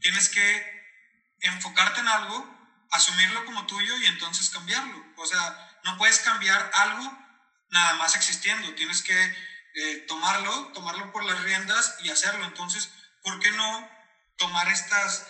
[0.00, 0.82] Tienes que
[1.40, 2.58] enfocarte en algo,
[2.90, 5.04] asumirlo como tuyo y entonces cambiarlo.
[5.16, 7.18] O sea, no puedes cambiar algo
[7.70, 9.36] nada más existiendo, tienes que
[9.74, 12.44] eh, tomarlo, tomarlo por las riendas y hacerlo.
[12.44, 12.90] Entonces,
[13.22, 13.88] ¿por qué no
[14.36, 15.26] tomar estas,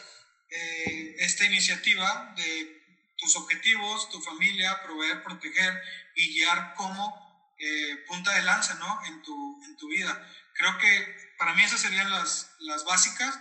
[0.51, 2.83] eh, esta iniciativa de
[3.19, 5.83] tus objetivos, tu familia, proveer, proteger
[6.17, 9.01] y guiar como eh, punta de lanza ¿no?
[9.07, 10.29] en, tu, en tu vida?
[10.55, 13.39] Creo que para mí esas serían las, las básicas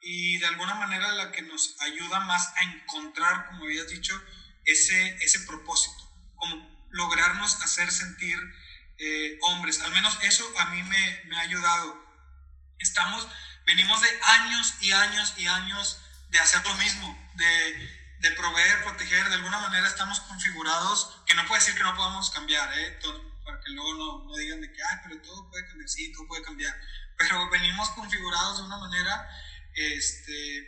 [0.00, 4.20] y de alguna manera la que nos ayuda más a encontrar, como habías dicho,
[4.64, 8.38] ese, ese propósito, como lograrnos hacer sentir
[8.98, 9.80] eh, hombres.
[9.80, 12.04] Al menos eso a mí me, me ha ayudado.
[12.78, 13.26] Estamos
[13.66, 15.98] Venimos de años y años y años
[16.28, 19.28] de hacer lo mismo, de, de proveer, proteger.
[19.28, 22.98] De alguna manera estamos configurados, que no puede decir que no podamos cambiar, ¿eh?
[23.44, 26.26] para que luego no, no, digan de que, ay, pero todo puede cambiar, sí, todo
[26.26, 26.74] puede cambiar.
[27.16, 29.28] Pero venimos configurados de una manera
[29.74, 30.58] este,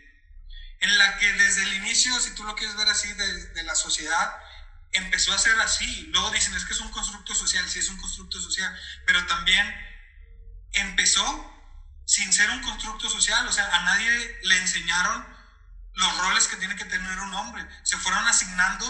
[0.81, 3.75] en la que desde el inicio, si tú lo quieres ver así, de, de la
[3.75, 4.37] sociedad,
[4.93, 6.07] empezó a ser así.
[6.09, 8.75] Luego dicen, es que es un constructo social, sí es un constructo social,
[9.07, 9.67] pero también
[10.73, 11.56] empezó
[12.07, 15.27] sin ser un constructo social, o sea, a nadie le enseñaron
[15.95, 18.87] los roles que tiene que tener un hombre, se fueron asignando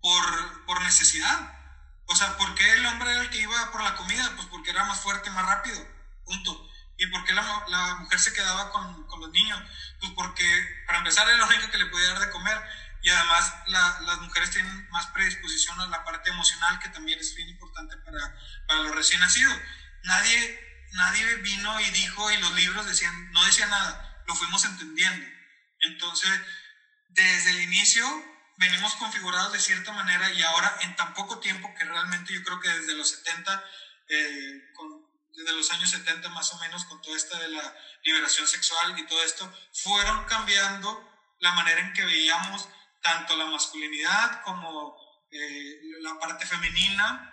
[0.00, 1.58] por, por necesidad.
[2.06, 4.30] O sea, ¿por qué el hombre era el que iba por la comida?
[4.36, 5.78] Pues porque era más fuerte, más rápido,
[6.24, 6.68] punto.
[6.98, 9.58] ¿Y por qué la, la mujer se quedaba con, con, los niños?
[9.98, 10.44] Pues porque,
[10.86, 12.60] para empezar, era lo único que le podía dar de comer.
[13.02, 17.34] Y además, la, las mujeres tienen más predisposición a la parte emocional, que también es
[17.34, 18.36] bien importante para,
[18.68, 19.56] para los recién nacidos.
[20.04, 25.26] Nadie nadie vino y dijo, y los libros decían, no decía nada, lo fuimos entendiendo.
[25.80, 26.30] Entonces,
[27.08, 28.06] desde el inicio
[28.56, 32.60] venimos configurados de cierta manera y ahora en tan poco tiempo que realmente yo creo
[32.60, 33.64] que desde los 70,
[34.08, 34.62] eh,
[35.34, 39.06] desde los años 70 más o menos, con toda esta de la liberación sexual y
[39.06, 42.68] todo esto, fueron cambiando la manera en que veíamos
[43.02, 44.96] tanto la masculinidad como
[45.30, 47.28] eh, la parte femenina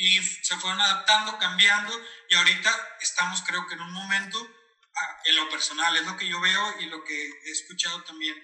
[0.00, 1.92] y se fueron adaptando, cambiando
[2.30, 4.38] y ahorita estamos creo que en un momento,
[5.26, 8.34] en lo personal, es lo que yo veo y lo que he escuchado también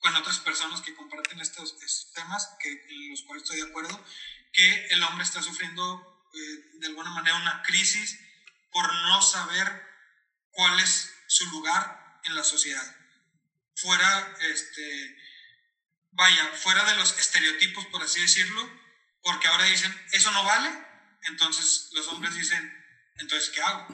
[0.00, 1.78] con otras personas que comparten estos,
[2.12, 4.04] temas, que, en los cuales estoy de acuerdo,
[4.52, 8.20] que el hombre está sufriendo eh, de alguna manera una crisis
[8.70, 9.82] por no saber
[10.50, 12.96] cuál es su lugar en la sociedad.
[13.76, 15.16] Fuera, este,
[16.10, 18.70] vaya, fuera de los estereotipos, por así decirlo,
[19.22, 20.87] porque ahora dicen, eso no vale,
[21.22, 22.72] entonces los hombres dicen,
[23.16, 23.86] entonces, ¿qué hago?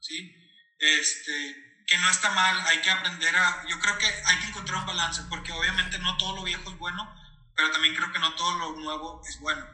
[0.00, 0.34] ¿Sí?
[0.78, 4.78] Este, que no está mal, hay que aprender a, yo creo que hay que encontrar
[4.78, 7.14] un balance, porque obviamente no todo lo viejo es bueno,
[7.54, 9.66] pero también creo que no todo lo nuevo es bueno.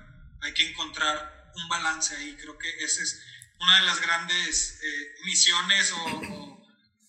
[0.42, 3.23] Hay que encontrar un balance ahí, creo que esa es
[3.61, 6.64] una de las grandes eh, misiones o,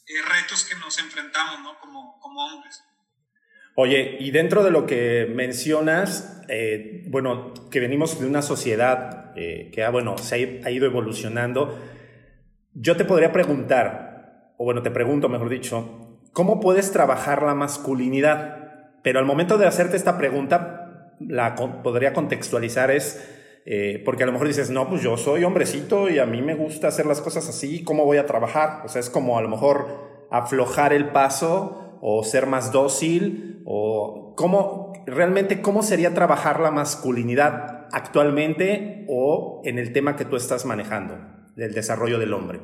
[0.07, 1.79] eh, retos que nos enfrentamos, ¿no?
[1.79, 2.81] Como, como hombres.
[3.79, 9.69] Oye, y dentro de lo que mencionas, eh, bueno, que venimos de una sociedad eh,
[9.71, 11.77] que ha, bueno, se ha, ido evolucionando,
[12.73, 18.97] yo te podría preguntar, o bueno, te pregunto, mejor dicho, ¿cómo puedes trabajar la masculinidad?
[19.03, 23.29] Pero al momento de hacerte esta pregunta, la podría contextualizar es,
[23.67, 26.55] eh, porque a lo mejor dices, no, pues yo soy hombrecito y a mí me
[26.55, 28.81] gusta hacer las cosas así, ¿cómo voy a trabajar?
[28.85, 34.33] O sea, es como a lo mejor aflojar el paso o ser más dócil o
[34.37, 40.63] cómo realmente cómo sería trabajar la masculinidad actualmente o en el tema que tú estás
[40.63, 41.17] manejando
[41.53, 42.61] del desarrollo del hombre.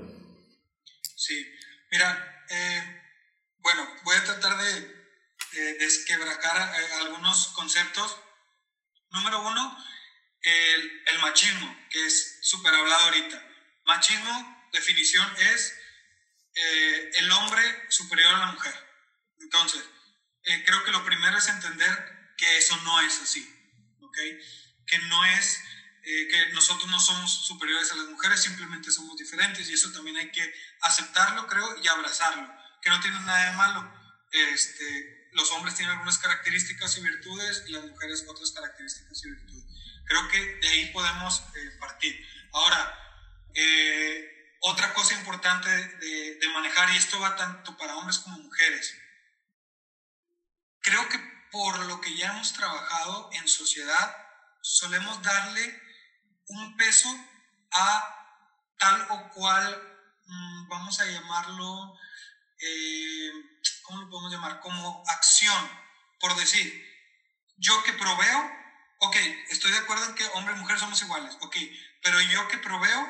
[1.18, 1.46] Sí,
[1.92, 3.02] mira, eh,
[3.60, 5.04] bueno, voy a tratar de,
[5.78, 8.18] desquebracar eh, algunos conceptos.
[9.12, 9.78] Número uno,
[10.42, 13.46] el, el machismo, que es súper hablado ahorita.
[13.86, 15.78] Machismo, definición, es
[16.56, 18.74] eh, el hombre superior a la mujer.
[19.42, 19.84] Entonces,
[20.46, 23.44] eh, creo que lo primero es entender que eso no es así,
[24.02, 24.18] ¿ok?
[24.86, 25.60] Que no es,
[26.04, 30.18] eh, que nosotros no somos superiores a las mujeres, simplemente somos diferentes y eso también
[30.18, 33.94] hay que aceptarlo, creo, y abrazarlo, que no tiene nada de malo.
[34.32, 39.64] Este, los hombres tienen algunas características y virtudes y las mujeres otras características y virtudes.
[40.06, 42.28] Creo que de ahí podemos eh, partir.
[42.52, 43.00] Ahora,
[44.60, 48.96] otra cosa importante de, de manejar, y esto va tanto para hombres como mujeres,
[50.84, 51.18] Creo que
[51.50, 54.18] por lo que ya hemos trabajado en sociedad,
[54.62, 55.82] solemos darle
[56.48, 57.10] un peso
[57.72, 61.96] a tal o cual, mm, vamos a llamarlo,
[62.60, 63.32] eh,
[63.84, 64.60] ¿cómo lo podemos llamar?
[64.60, 65.70] Como acción,
[66.20, 66.68] por decir,
[67.56, 68.52] yo que proveo,
[69.00, 69.16] ok,
[69.50, 71.56] estoy de acuerdo en que hombre y mujer somos iguales, ok,
[72.02, 73.08] pero yo que proveo,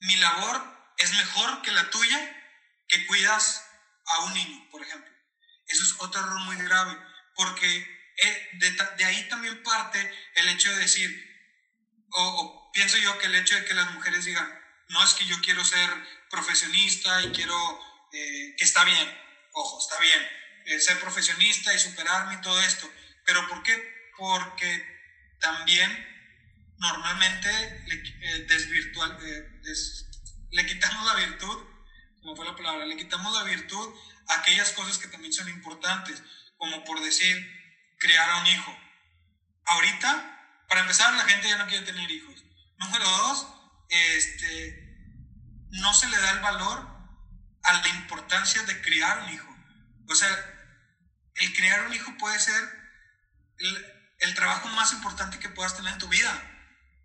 [0.00, 2.18] mi labor es mejor que la tuya
[2.88, 3.64] que cuidas
[4.04, 5.17] a un niño, por ejemplo.
[5.68, 6.98] Eso es otro error muy grave,
[7.34, 8.48] porque eh,
[8.96, 9.98] de, ahí también parte
[10.34, 11.08] el hecho de decir,
[12.10, 14.48] o, pienso yo que el hecho de que las mujeres digan,
[14.88, 15.90] no es que yo quiero ser
[16.30, 17.54] profesionista y quiero,
[18.12, 19.18] eh, que está bien,
[19.52, 20.28] ojo, está bien,
[20.66, 22.90] eh, ser profesionista y superarme y todo esto,
[23.24, 24.10] pero ¿por qué?
[24.16, 25.90] Porque también
[26.78, 29.18] normalmente le, desvirtual,
[30.50, 31.66] le quitamos la virtud,
[32.22, 33.94] como fue la palabra, le quitamos la virtud
[34.28, 36.22] aquellas cosas que también son importantes,
[36.56, 37.36] como por decir,
[37.98, 38.78] criar a un hijo.
[39.66, 42.44] Ahorita, para empezar, la gente ya no quiere tener hijos.
[42.78, 43.46] Número dos,
[43.88, 44.88] este,
[45.70, 46.86] no se le da el valor
[47.62, 49.56] a la importancia de criar un hijo.
[50.08, 50.28] O sea,
[51.34, 52.78] el criar un hijo puede ser
[53.58, 56.30] el, trabajo más importante que puedas tener en tu vida.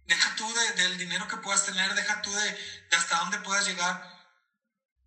[0.05, 4.03] Deja tú del dinero que puedas tener, deja tú de, de hasta dónde puedas llegar.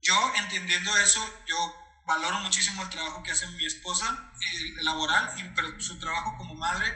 [0.01, 5.42] Yo entendiendo eso, yo valoro muchísimo el trabajo que hace mi esposa, el laboral, y,
[5.55, 6.87] pero su trabajo como madre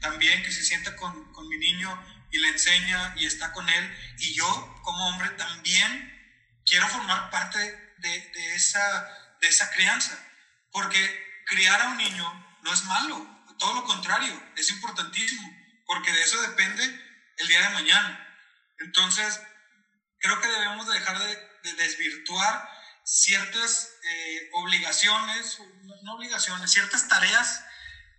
[0.00, 1.90] también, que se sienta con, con, mi niño
[2.30, 4.14] y le enseña y está con él.
[4.18, 9.08] Y yo como hombre también quiero formar parte de, de, esa,
[9.40, 10.16] de esa crianza,
[10.70, 13.26] porque criar a un niño no es malo,
[13.58, 15.50] todo lo contrario, es importantísimo,
[15.86, 16.84] porque de eso depende
[17.38, 18.24] el día de mañana.
[18.78, 19.40] Entonces,
[20.20, 22.77] creo que debemos dejar de, de desvirtuar
[23.08, 25.58] ciertas eh, obligaciones,
[26.02, 27.64] no obligaciones, ciertas tareas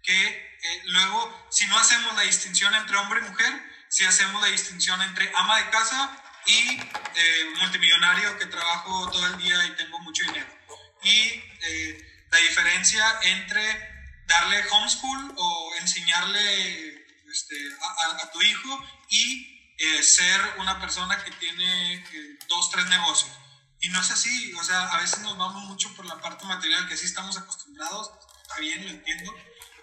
[0.02, 3.54] que eh, luego, si no hacemos la distinción entre hombre y mujer,
[3.90, 6.12] si hacemos la distinción entre ama de casa
[6.48, 10.58] y eh, multimillonario que trabajo todo el día y tengo mucho dinero.
[11.04, 11.44] Y
[12.32, 13.62] la diferencia entre
[14.26, 22.04] darle homeschool o enseñarle este, a, a, tu hijo y ser una persona que tiene
[22.48, 23.32] dos, tres negocios.
[23.82, 26.88] Y no es así, o sea, a veces nos vamos mucho por la parte material,
[26.90, 28.12] que sí estamos acostumbrados,
[28.42, 29.34] está bien, lo entiendo,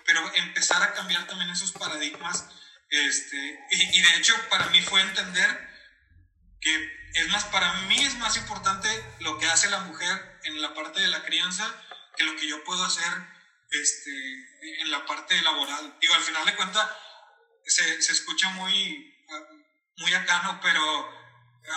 [0.04, 2.46] pero empezar a cambiar también esos paradigmas,
[2.90, 5.70] este, y, de hecho para mí fue entender
[6.60, 8.88] que es más, para mí es más importante
[9.20, 11.66] lo que hace la mujer en la parte de la crianza
[12.16, 13.12] que lo que yo puedo hacer
[13.70, 15.96] este, en la parte laboral.
[16.00, 16.88] Digo, al final de cuentas,
[17.64, 19.14] se, se escucha muy,
[19.98, 21.10] muy acano, pero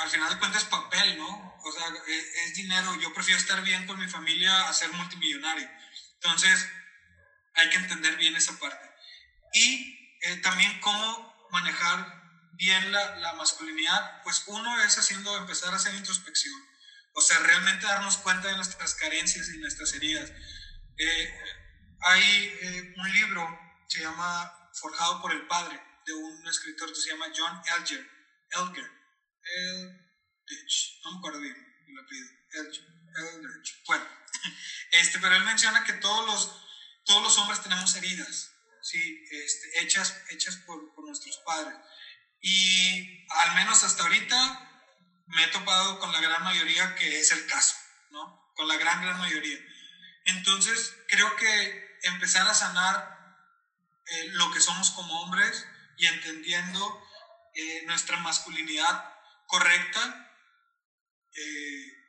[0.02, 1.49] al final de cuentas es papel, ¿no?
[1.64, 5.70] O sea, es, dinero, yo prefiero estar bien con mi familia a ser multimillonario.
[6.16, 6.68] Entonces,
[7.56, 8.90] hay que entender bien esa parte.
[9.54, 12.20] Y eh, también cómo manejar
[12.54, 16.54] bien la, la, masculinidad, pues uno es haciendo, empezar a hacer introspección,
[17.14, 20.32] o sea, realmente darnos cuenta de nuestras carencias y nuestras heridas.
[20.98, 21.40] Eh,
[22.02, 27.10] hay eh, un libro, se llama Forjado por el Padre, de un escritor que se
[27.10, 28.08] llama John Elger.
[28.52, 29.00] Elger.
[30.50, 31.56] Eldridge, no me acuerdo bien
[31.88, 32.30] el apellido.
[33.16, 33.84] Eldridge.
[33.86, 34.06] Bueno,
[34.92, 36.52] este, pero él menciona que todos los,
[37.06, 39.26] todos los hombres tenemos heridas, ¿sí?
[39.32, 41.78] Este, hechas, hechas por, por nuestros padres.
[42.42, 44.70] Y al menos hasta ahorita
[45.28, 47.76] me he topado con la gran mayoría que es el caso,
[48.12, 48.52] ¿no?
[48.56, 49.58] Con la gran, gran mayoría.
[50.26, 53.20] Entonces, creo que empezar a sanar
[54.06, 55.66] eh, lo que somos como hombres
[55.98, 57.04] y entendiendo
[57.54, 59.14] eh, nuestra masculinidad
[59.48, 60.29] correcta,
[61.36, 62.00] eh,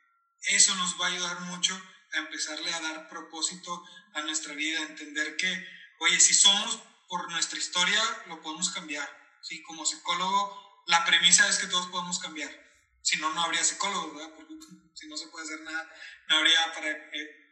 [0.43, 1.79] eso nos va a ayudar mucho
[2.13, 5.67] a empezarle a dar propósito a nuestra vida, a entender que,
[5.99, 9.07] oye, si somos por nuestra historia, lo podemos cambiar.
[9.41, 9.61] ¿sí?
[9.63, 12.51] Como psicólogo, la premisa es que todos podemos cambiar.
[13.01, 14.33] Si no, no habría psicólogos, ¿verdad?
[14.35, 14.53] Porque
[14.93, 15.89] si no se puede hacer nada,
[16.27, 16.89] no habría, para,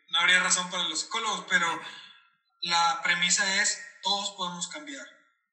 [0.09, 1.81] no habría razón para los psicólogos, pero
[2.61, 5.05] la premisa es todos podemos cambiar.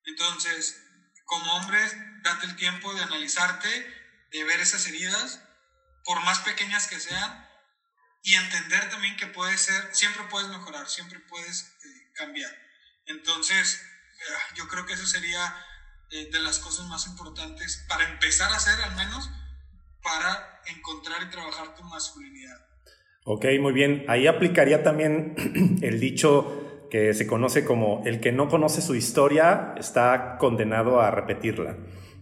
[0.05, 0.83] Entonces,
[1.25, 5.41] como hombres, date el tiempo de analizarte, de ver esas heridas,
[6.07, 7.47] por más pequeñas que sean,
[8.23, 12.51] y entender también que puede ser, siempre puedes mejorar, siempre puedes eh, cambiar.
[13.07, 15.55] Entonces, eh, yo creo que eso sería
[16.11, 19.31] eh, de las cosas más importantes para empezar a hacer, al menos,
[20.03, 22.67] para encontrar y trabajar tu masculinidad.
[23.25, 24.05] Ok, muy bien.
[24.09, 25.35] Ahí aplicaría también
[25.83, 31.11] el dicho que se conoce como el que no conoce su historia está condenado a
[31.11, 31.77] repetirla.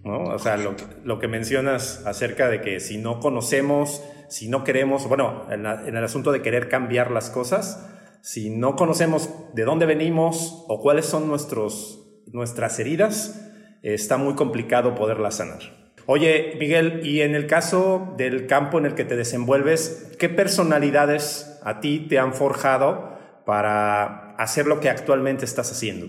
[0.05, 0.25] ¿No?
[0.25, 5.09] O sea, lo, lo, que mencionas acerca de que si no conocemos, si no queremos,
[5.09, 7.91] bueno, en, en, el asunto de querer cambiar las cosas,
[8.23, 13.41] si no conocemos de dónde venimos o cuáles son nuestros, nuestras heridas,
[13.83, 15.85] está muy complicado poderlas sanar.
[16.07, 21.59] Oye, Miguel, y en el caso del campo en el que te desenvuelves, ¿qué personalidades
[21.65, 26.07] a ti te han forjado para hacer lo que actualmente estás haciendo?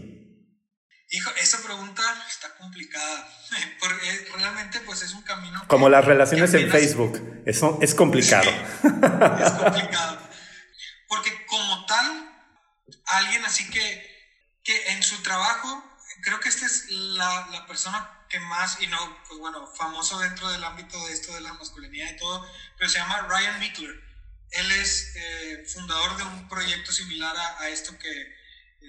[1.12, 3.28] Hijo, esa pregunta está complicada,
[3.80, 5.64] porque realmente pues es un camino...
[5.68, 8.50] Como las relaciones en Facebook, eso es complicado.
[8.84, 10.20] es complicado.
[11.08, 12.30] Porque como tal,
[13.06, 15.84] alguien así que, que en su trabajo,
[16.24, 20.50] creo que esta es la, la persona que más, y no, pues bueno, famoso dentro
[20.50, 22.46] del ámbito de esto de la masculinidad y todo,
[22.78, 24.04] pero se llama Ryan Mickler.
[24.52, 28.36] Él es eh, fundador de un proyecto similar a, esto que,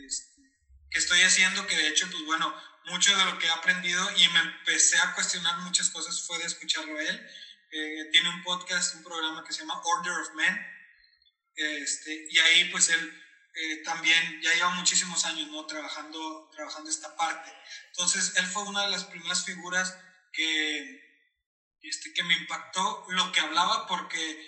[0.06, 0.42] este,
[0.90, 2.54] que estoy haciendo, que de hecho, pues bueno,
[2.86, 6.46] mucho de lo que he aprendido y me empecé a cuestionar muchas cosas fue de
[6.46, 7.30] escucharlo a él.
[7.72, 10.66] Eh, tiene un podcast, un programa que se llama Order of Men,
[11.56, 13.22] este, y ahí pues él
[13.54, 15.64] eh, también ya lleva muchísimos años ¿no?
[15.66, 17.50] trabajando, trabajando esta parte.
[17.88, 19.96] Entonces, él fue una de las primeras figuras
[20.32, 21.24] que,
[21.80, 24.46] este, que me impactó lo que hablaba porque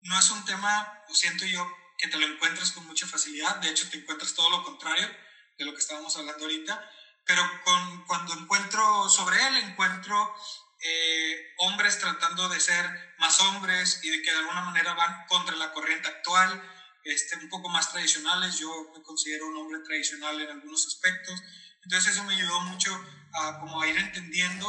[0.00, 3.56] no es un tema, lo siento yo, que te lo encuentres con mucha facilidad.
[3.56, 5.06] De hecho, te encuentras todo lo contrario
[5.58, 6.90] de lo que estábamos hablando ahorita.
[7.28, 10.34] Pero con, cuando encuentro sobre él, encuentro
[10.80, 15.54] eh, hombres tratando de ser más hombres y de que de alguna manera van contra
[15.56, 16.62] la corriente actual
[17.04, 18.58] este, un poco más tradicionales.
[18.58, 21.38] Yo me considero un hombre tradicional en algunos aspectos.
[21.84, 22.98] Entonces eso me ayudó mucho
[23.34, 24.66] a, como a ir entendiendo,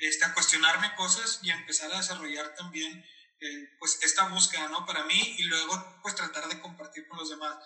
[0.00, 3.04] este, a cuestionarme cosas y a empezar a desarrollar también
[3.40, 4.84] eh, pues esta búsqueda ¿no?
[4.84, 7.56] para mí y luego pues tratar de compartir con los demás.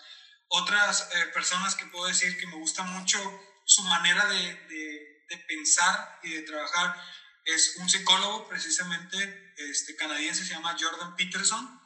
[0.49, 3.19] Otras eh, personas que puedo decir que me gusta mucho
[3.65, 6.97] su manera de, de, de, pensar y de trabajar
[7.45, 11.85] es un psicólogo precisamente este, canadiense, se llama Jordan Peterson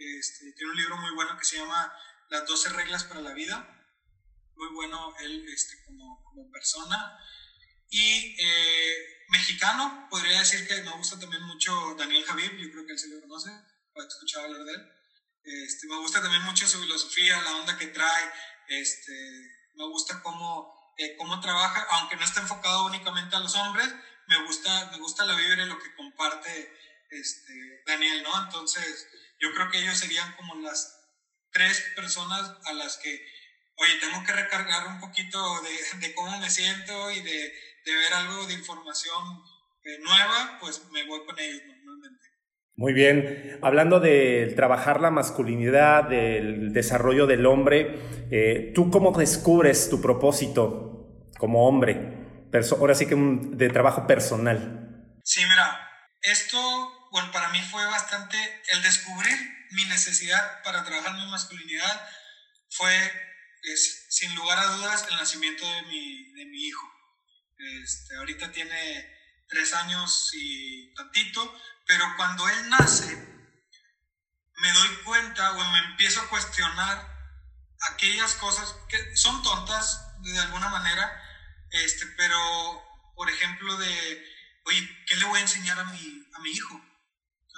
[0.00, 1.92] este, tiene un libro muy bueno que se llama
[2.30, 3.86] Las 12 reglas para la vida.
[4.54, 7.18] Muy bueno él este, como, como persona.
[7.90, 12.92] Y eh, mexicano, podría decir que me gusta también mucho Daniel Javier, yo creo que
[12.92, 14.92] él se lo conoce, o ha escuchado hablar de él.
[15.42, 18.32] Este, me gusta también mucho su filosofía, la onda que trae,
[18.68, 19.12] este,
[19.74, 23.88] me gusta cómo, eh, cómo trabaja, aunque no está enfocado únicamente a los hombres,
[24.26, 26.78] me gusta, me gusta la vibra y lo que comparte
[27.08, 28.44] este, Daniel, ¿no?
[28.44, 29.08] Entonces,
[29.40, 31.00] yo creo que ellos serían como las
[31.52, 33.26] tres personas a las que,
[33.76, 38.54] oye, tengo que recargar un poquito de, cómo me siento y de, ver algo de
[38.54, 39.42] información
[39.82, 41.69] eh, nueva, pues me voy con ellos normalmente.
[42.80, 43.58] Muy bien.
[43.60, 47.98] Hablando de trabajar la masculinidad, del desarrollo del hombre,
[48.30, 52.16] eh, ¿tú cómo descubres tu propósito como hombre?
[52.78, 55.12] ahora sí que de trabajo personal.
[55.22, 55.90] Sí, mira,
[56.22, 56.56] esto
[57.12, 58.38] bueno, para mí fue bastante
[58.72, 59.36] el descubrir
[59.72, 62.08] mi necesidad para trabajar mi masculinidad
[62.70, 62.96] fue,
[64.08, 66.86] sin lugar a dudas, el nacimiento de mi, de mi hijo.
[67.84, 69.20] Este, ahorita tiene
[69.50, 71.54] tres años y tantito,
[71.90, 73.16] pero cuando él nace,
[74.58, 77.04] me doy cuenta o me empiezo a cuestionar
[77.90, 81.10] aquellas cosas que son tontas de alguna manera,
[81.72, 82.80] este, pero
[83.16, 84.24] por ejemplo de,
[84.66, 86.80] oye, ¿qué le voy a enseñar a mi, a mi hijo?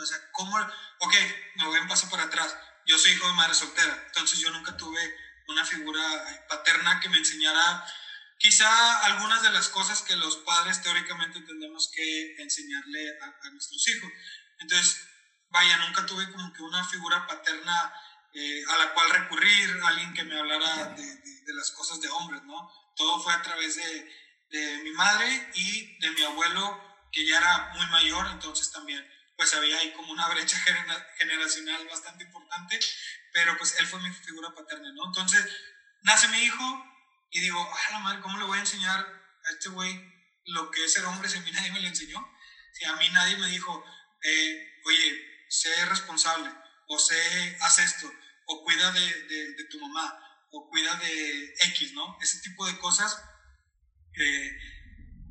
[0.01, 0.59] O sea, ¿cómo?
[1.01, 1.15] Ok,
[1.57, 2.57] me voy un paso para atrás.
[2.87, 5.15] Yo soy hijo de madre soltera, entonces yo nunca tuve
[5.49, 6.01] una figura
[6.49, 7.87] paterna que me enseñara
[8.43, 14.11] quizá algunas de las cosas que los padres teóricamente tenemos que enseñarle a, nuestros hijos.
[14.59, 15.01] Entonces,
[15.49, 17.95] vaya, nunca tuve como que una figura paterna
[18.35, 22.43] eh, a la cual recurrir, alguien que me hablara de, de, las cosas de hombres,
[22.43, 22.69] ¿no?
[22.97, 24.13] Todo fue a través de,
[24.51, 29.55] de mi madre y de mi abuelo, que ya era muy mayor, entonces también pues
[29.55, 30.57] había ahí como una brecha
[31.19, 32.79] generacional bastante importante,
[33.33, 35.07] pero pues él fue mi figura paterna, ¿no?
[35.07, 35.47] Entonces,
[36.03, 36.92] nace mi hijo
[37.33, 39.93] y digo, ah, la madre, ¿cómo le voy a enseñar a este güey
[40.45, 42.19] lo que es ser hombre si a mí nadie me lo enseñó?
[42.73, 43.85] Si a mí nadie me dijo,
[44.23, 46.51] eh, oye, sé responsable,
[46.89, 48.13] o sé, haz esto,
[48.47, 50.19] o cuida de, de, tu mamá,
[50.53, 52.19] o cuida de X, ¿no?
[52.21, 53.21] Ese tipo de cosas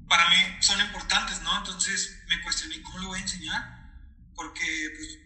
[0.09, 1.57] para mí son importantes, ¿no?
[1.57, 3.81] Entonces me cuestioné, ¿cómo le voy a enseñar?
[4.41, 5.19] porque pues,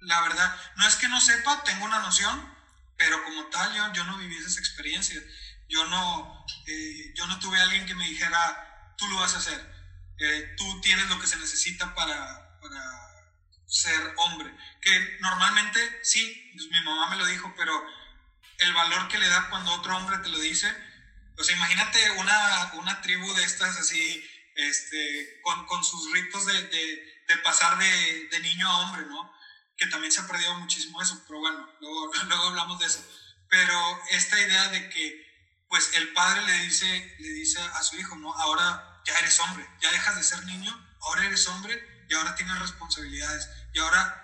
[0.00, 2.54] la verdad, no es que no sepa, tengo una noción,
[2.96, 5.22] pero como tal yo, yo no viví esas experiencias.
[5.72, 9.38] Yo no, eh, yo no tuve a alguien que me dijera, tú lo vas a
[9.38, 9.60] hacer,
[10.18, 12.80] eh, tú tienes lo que se necesita para, para
[13.66, 14.54] ser hombre.
[14.80, 17.72] Que normalmente sí, pues, mi mamá me lo dijo, pero
[18.58, 20.72] el valor que le da cuando otro hombre te lo dice,
[21.38, 26.68] o sea, imagínate una, una tribu de estas así, este, con, con sus ritos de,
[26.68, 29.32] de de pasar de, de, niño a hombre, ¿no?
[29.76, 33.04] Que también se ha perdido muchísimo eso, pero bueno, luego, luego hablamos de eso.
[33.48, 35.21] Pero esta idea de que,
[35.72, 38.32] pues, el padre le dice, le dice a su hijo, ¿no?
[38.34, 42.58] Ahora ya eres hombre, ya dejas de ser niño, ahora eres hombre y ahora tienes
[42.58, 44.18] responsabilidades y ahora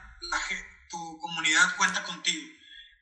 [0.90, 2.46] tu comunidad cuenta contigo.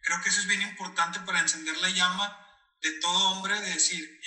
[0.03, 2.39] Creo que eso es bien importante para encender la llama
[2.83, 4.21] de todo hombre, de decir,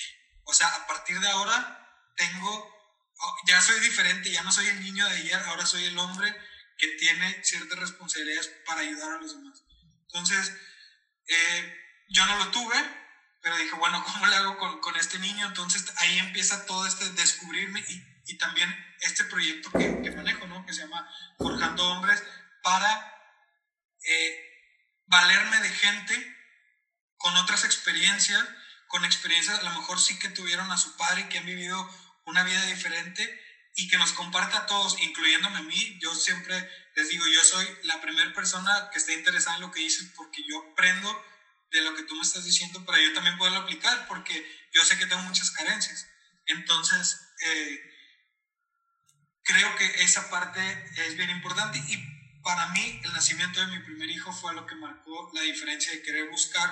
[0.44, 1.78] o sea, a partir de ahora
[2.16, 2.80] tengo
[3.22, 6.34] Oh, ya soy diferente, ya no soy el niño de ayer, ahora soy el hombre
[6.78, 9.62] que tiene ciertas responsabilidades para ayudar a los demás.
[10.08, 10.54] Entonces,
[11.28, 11.78] eh,
[12.10, 12.78] yo no lo tuve,
[13.42, 15.48] pero dije, bueno, ¿cómo le hago con, con, este niño?
[15.48, 18.70] Entonces ahí empieza todo este descubrirme y, y también
[19.02, 20.66] este proyecto que, que, manejo, ¿no?
[20.66, 22.24] Que se llama Forjando Hombres,
[22.64, 23.14] para
[24.06, 24.50] eh,
[25.08, 26.38] valerme de gente
[27.18, 28.44] con otras experiencias,
[28.88, 31.90] con experiencias a lo mejor sí que tuvieron a su padre, que han vivido
[32.26, 33.42] una vida diferente
[33.76, 36.00] y que nos comparta a todos, incluyéndome a mí.
[36.02, 39.82] Yo siempre les digo, yo soy la primera persona que está interesada en lo que
[39.82, 41.10] dices porque yo aprendo
[41.72, 44.34] de lo que tú me estás diciendo para yo también poderlo aplicar porque
[44.74, 46.08] yo sé que tengo muchas carencias.
[46.48, 47.80] Entonces, eh,
[49.44, 50.60] creo que esa parte
[51.06, 51.98] es bien importante y
[52.44, 56.02] para mí el nacimiento de mi primer hijo fue lo que marcó la diferencia de
[56.02, 56.70] querer buscar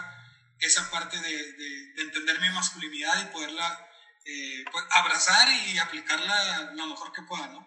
[0.59, 3.87] esa parte de, de, de entender mi masculinidad y poderla
[4.25, 7.65] eh, pues, abrazar y aplicarla lo mejor que pueda, ¿no?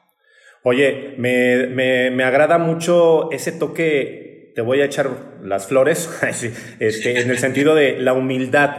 [0.63, 5.11] Oye, me, me, me, agrada mucho ese toque, te voy a echar
[5.43, 6.09] las flores,
[6.81, 8.77] este, en el sentido de la humildad,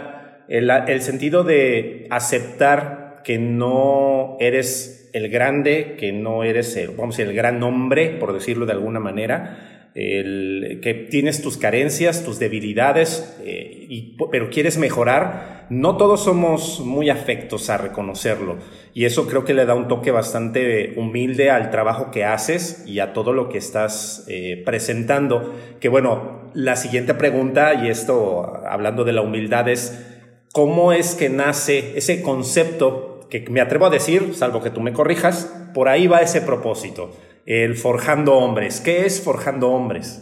[0.48, 7.20] el, el sentido de aceptar que no eres el grande, que no eres el, vamos
[7.20, 13.38] el gran hombre, por decirlo de alguna manera, el, que tienes tus carencias, tus debilidades,
[13.44, 18.58] eh, pero quieres mejorar, no todos somos muy afectos a reconocerlo.
[18.94, 23.00] Y eso creo que le da un toque bastante humilde al trabajo que haces y
[23.00, 25.54] a todo lo que estás eh, presentando.
[25.80, 30.06] Que bueno, la siguiente pregunta, y esto hablando de la humildad, es
[30.54, 34.92] cómo es que nace ese concepto que me atrevo a decir, salvo que tú me
[34.92, 37.12] corrijas, por ahí va ese propósito
[37.46, 38.82] el Forjando Hombres.
[38.82, 40.20] ¿Qué es Forjando Hombres?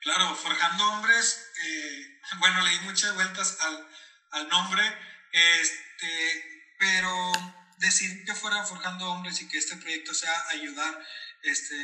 [0.00, 3.88] Claro, Forjando Hombres, eh, bueno, le muchas vueltas al,
[4.32, 4.82] al nombre,
[5.32, 7.32] este, pero
[7.78, 10.98] decir que fuera Forjando Hombres y que este proyecto sea ayudar
[11.42, 11.74] este,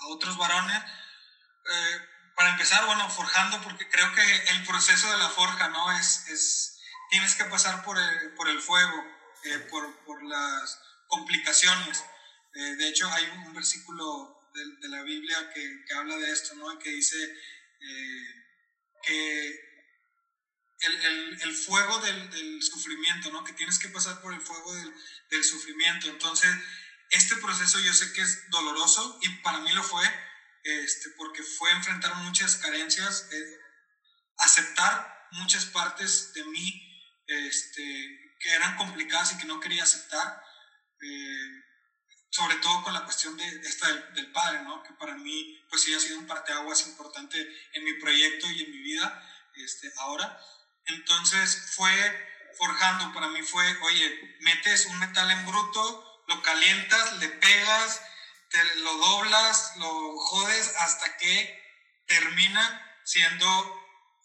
[0.00, 0.76] a otros varones.
[0.76, 2.00] Eh,
[2.36, 5.90] para empezar, bueno, forjando, porque creo que el proceso de la forja, ¿no?
[5.92, 6.78] Es, es
[7.10, 9.04] tienes que pasar por el, por el fuego,
[9.44, 12.04] eh, por, por las complicaciones.
[12.56, 16.78] Eh, de hecho, hay un, versículo de, la Biblia que, que, habla de esto, ¿no?
[16.78, 18.44] Que dice eh,
[19.02, 19.48] que
[20.80, 23.44] el, el, el fuego del, del, sufrimiento, ¿no?
[23.44, 24.90] Que tienes que pasar por el fuego del,
[25.30, 26.08] del, sufrimiento.
[26.08, 26.50] Entonces,
[27.10, 30.04] este proceso yo sé que es doloroso y para mí lo fue,
[30.62, 33.58] este, porque fue enfrentar muchas carencias, eh,
[34.38, 36.82] aceptar muchas partes de mí
[37.26, 40.42] este, que eran complicadas y que no quería aceptar,
[42.30, 44.82] sobre todo con la cuestión de, esta del, padre, ¿no?
[44.82, 47.38] que para mí pues sí ha sido un parteaguas importante
[47.72, 49.22] en mi proyecto y en mi vida
[49.54, 50.38] este, ahora.
[50.86, 51.92] Entonces fue
[52.58, 58.02] forjando, para mí fue, oye, metes un metal en bruto, lo calientas, le pegas,
[58.50, 61.62] te lo doblas, lo jodes hasta que
[62.06, 63.46] termina siendo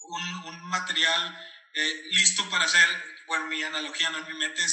[0.04, 2.88] un, un material eh, listo para hacer,
[3.28, 4.64] bueno, mi analogía, no mi mente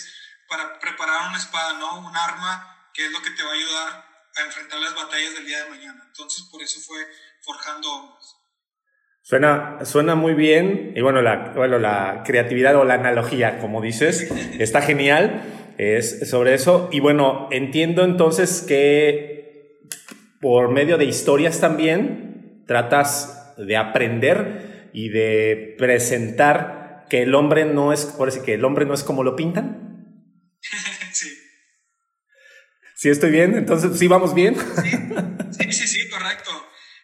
[0.49, 1.99] para preparar una espada, ¿no?
[1.99, 4.05] Un arma que es lo que te va a ayudar
[4.36, 6.03] a enfrentar las batallas del día de mañana.
[6.07, 6.99] Entonces, por eso fue
[7.43, 8.18] forjando
[9.22, 14.22] Suena, suena muy bien y bueno la, bueno, la creatividad o la analogía, como dices,
[14.59, 15.43] está genial
[15.78, 16.89] es sobre eso.
[16.93, 19.78] Y bueno, entiendo entonces que
[20.41, 27.93] por medio de historias también tratas de aprender y de presentar que el hombre no
[27.93, 30.26] es, por decir que el hombre no es como lo pintan.
[32.99, 33.03] sí.
[33.03, 33.57] ¿Sí estoy bien?
[33.57, 34.57] Entonces, ¿sí vamos bien?
[35.51, 36.51] Sí, sí, sí, correcto.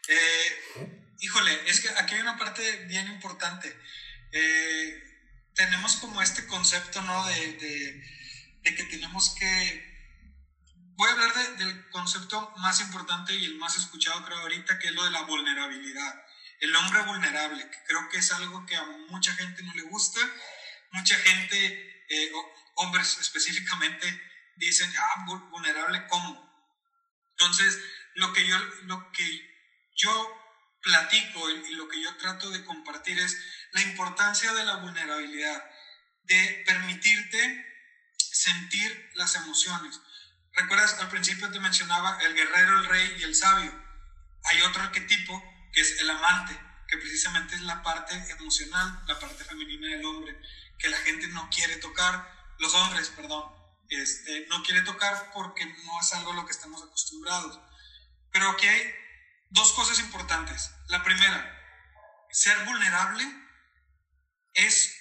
[0.06, 0.82] Eh,
[1.20, 3.74] híjole, es que aquí hay una parte bien importante.
[4.30, 5.02] Eh,
[5.54, 7.26] tenemos como este concepto, ¿no?
[7.26, 8.02] De,
[8.62, 9.94] de, que tenemos que...
[10.96, 14.94] Voy a hablar del concepto más importante y el más escuchado creo ahorita, que es
[14.94, 16.14] lo de la vulnerabilidad
[16.60, 20.20] el hombre vulnerable, que creo que es algo que a mucha gente no le gusta,
[20.92, 22.32] mucha gente, eh,
[22.76, 24.06] hombres específicamente,
[24.56, 26.44] dicen, ah, vulnerable, ¿cómo?
[27.30, 27.78] Entonces,
[28.14, 29.54] lo que yo, lo que
[29.96, 30.40] yo
[30.82, 33.36] platico y lo que yo trato de compartir es
[33.72, 35.64] la importancia de la vulnerabilidad,
[36.24, 37.66] de permitirte
[38.16, 40.00] sentir las emociones.
[40.52, 40.94] ¿Recuerdas?
[41.00, 43.72] Al principio te mencionaba el guerrero, el rey y el sabio.
[44.44, 45.42] Hay otro arquetipo
[45.72, 50.38] que es el amante, que precisamente es la parte emocional, la parte femenina del hombre,
[50.78, 53.52] que la gente no quiere tocar, los hombres, perdón,
[53.88, 57.60] este, no quiere tocar porque no es algo a lo que estamos acostumbrados.
[58.32, 58.94] Pero aquí hay
[59.50, 60.70] dos cosas importantes.
[60.88, 61.50] La primera,
[62.30, 63.24] ser vulnerable
[64.54, 64.96] es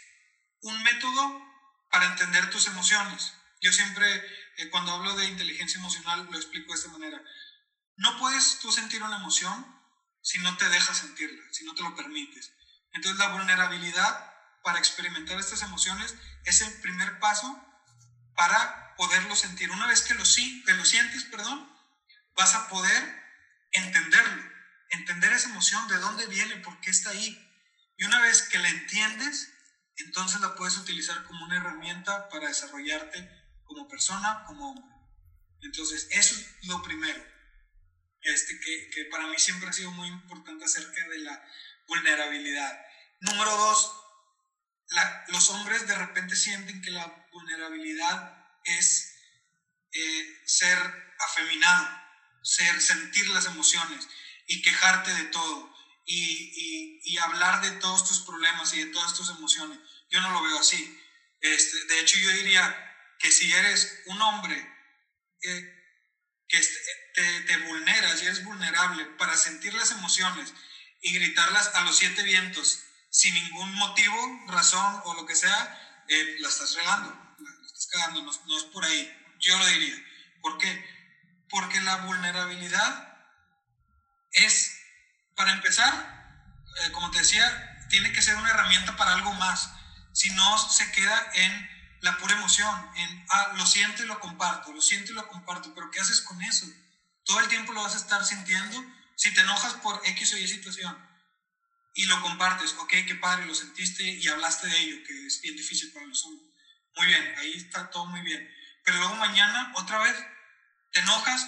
[0.61, 1.41] un método
[1.89, 3.33] para entender tus emociones.
[3.61, 4.15] Yo siempre,
[4.57, 7.21] eh, cuando hablo de inteligencia emocional, lo explico de esta manera.
[7.95, 9.81] No puedes tú sentir una emoción
[10.21, 12.53] si no te dejas sentirla, si no te lo permites.
[12.93, 16.15] Entonces la vulnerabilidad para experimentar estas emociones
[16.45, 17.61] es el primer paso
[18.35, 19.71] para poderlo sentir.
[19.71, 21.69] Una vez que lo, que sientes, perdón,
[22.35, 23.23] vas a poder
[23.71, 24.43] entenderlo,
[24.89, 27.39] entender esa emoción, de dónde viene, por qué está ahí.
[27.97, 29.51] Y una vez que la entiendes,
[29.97, 33.29] entonces la puedes utilizar como una herramienta para desarrollarte
[33.63, 34.95] como persona, como hombre.
[35.61, 37.33] Entonces, eso es lo primero
[38.23, 41.43] este, que, que, para mí siempre ha sido muy importante acerca de la
[41.87, 42.85] vulnerabilidad.
[43.19, 43.91] Número dos,
[45.27, 49.13] los hombres de repente sienten que la vulnerabilidad es
[49.91, 50.77] eh, ser
[51.19, 52.01] afeminado,
[52.41, 54.07] ser, sentir las emociones
[54.47, 55.73] y quejarte de todo
[56.05, 59.79] y, y, y, hablar de todos tus problemas y de todas tus emociones.
[60.09, 60.99] Yo no lo veo así.
[61.39, 64.55] Este, de hecho, yo diría que si eres un hombre
[65.41, 65.83] eh,
[66.47, 66.61] que
[67.13, 70.53] te, te vulneras y eres vulnerable para sentir las emociones
[71.01, 76.37] y gritarlas a los siete vientos sin ningún motivo, razón o lo que sea, eh,
[76.39, 77.22] la estás regando,
[78.45, 79.11] no, es por ahí.
[79.39, 79.95] Yo lo diría.
[80.41, 80.85] ¿Por qué?
[81.49, 83.17] Porque la vulnerabilidad
[84.31, 84.75] es,
[85.35, 85.93] para empezar,
[86.81, 89.69] eh, como te decía, tiene que ser una herramienta para algo más.
[90.13, 91.69] Si no, se queda en
[92.01, 95.73] la pura emoción, en, ah, lo siento y lo comparto, lo siento y lo comparto,
[95.73, 96.65] pero ¿qué haces con eso?
[97.23, 98.83] Todo el tiempo lo vas a estar sintiendo.
[99.15, 100.97] Si te enojas por X o Y situación
[101.95, 105.55] y lo compartes, ok, qué padre, lo sentiste y hablaste de ello, que es bien
[105.55, 106.52] difícil para los hombres.
[106.95, 108.49] Muy bien, ahí está todo muy bien.
[108.83, 110.15] Pero luego mañana, otra vez,
[110.91, 111.47] te enojas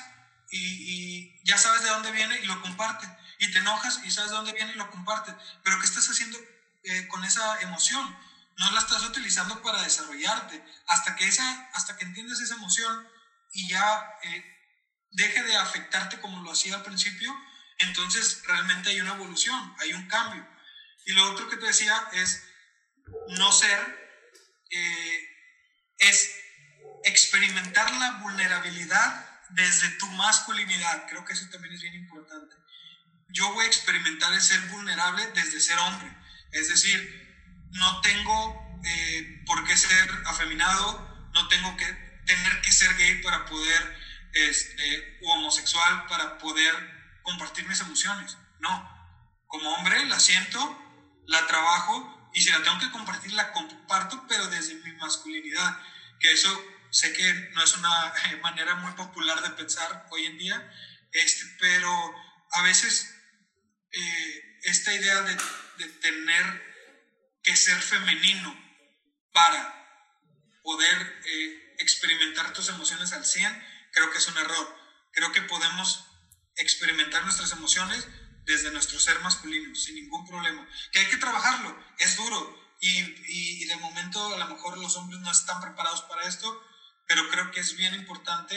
[0.51, 3.09] y, ya sabes de dónde viene y lo compartes.
[3.39, 5.35] Y te enojas y sabes de dónde viene y lo compartes.
[5.63, 6.37] Pero ¿qué estás haciendo
[6.83, 8.15] eh, con esa emoción?
[8.57, 10.63] no la estás utilizando para desarrollarte.
[10.87, 13.07] Hasta que, esa, hasta que entiendes esa emoción
[13.53, 14.45] y ya eh,
[15.11, 17.35] deje de afectarte como lo hacía al principio,
[17.79, 20.47] entonces realmente hay una evolución, hay un cambio.
[21.05, 22.43] Y lo otro que te decía es
[23.29, 23.79] no ser,
[24.71, 25.29] eh,
[26.09, 26.35] es
[27.03, 31.07] experimentar la vulnerabilidad desde tu masculinidad.
[31.07, 32.55] Creo que eso también es bien importante.
[33.29, 36.15] Yo voy a experimentar el ser vulnerable desde ser hombre.
[36.51, 41.85] Es decir, no tengo eh, por qué ser afeminado, no tengo que
[42.25, 43.97] tener que ser gay para poder
[44.33, 46.73] este, u homosexual para poder
[47.23, 48.37] compartir mis emociones.
[48.59, 48.95] No,
[49.47, 50.59] como hombre la siento,
[51.27, 55.79] la trabajo y si la tengo que compartir la comparto, pero desde mi masculinidad,
[56.19, 60.71] que eso sé que no es una manera muy popular de pensar hoy en día,
[61.13, 62.15] este, pero
[62.51, 63.09] a veces
[63.91, 65.37] eh, esta idea de,
[65.77, 66.75] de tener
[67.41, 68.53] que ser femenino
[69.31, 69.73] para
[70.61, 74.77] poder eh, experimentar tus emociones al 100, creo que es un error.
[75.13, 76.05] Creo que podemos
[76.57, 78.05] experimentar nuestras emociones
[78.45, 80.67] desde nuestro ser masculino, sin ningún problema.
[80.91, 82.65] Que hay que trabajarlo, es duro.
[82.79, 86.61] Y, y, de momento a lo mejor los hombres no están preparados para esto,
[87.07, 88.55] pero creo que es bien importante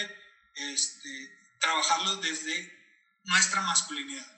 [0.54, 2.72] este, trabajarlo desde
[3.24, 4.37] nuestra masculinidad.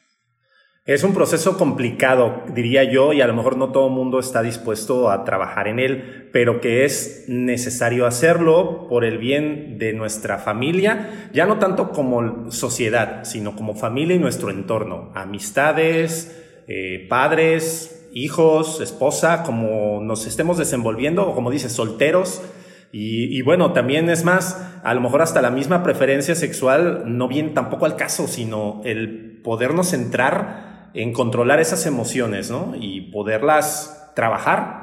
[0.90, 4.42] Es un proceso complicado, diría yo, y a lo mejor no todo el mundo está
[4.42, 10.38] dispuesto a trabajar en él, pero que es necesario hacerlo por el bien de nuestra
[10.38, 16.36] familia, ya no tanto como sociedad, sino como familia y nuestro entorno, amistades,
[16.66, 22.42] eh, padres, hijos, esposa, como nos estemos desenvolviendo, o como dices, solteros.
[22.90, 27.50] Y, bueno, también es más, a lo mejor hasta la misma preferencia sexual no viene
[27.50, 32.74] tampoco al caso, sino el podernos centrar en controlar esas emociones, ¿no?
[32.78, 34.80] Y poderlas trabajar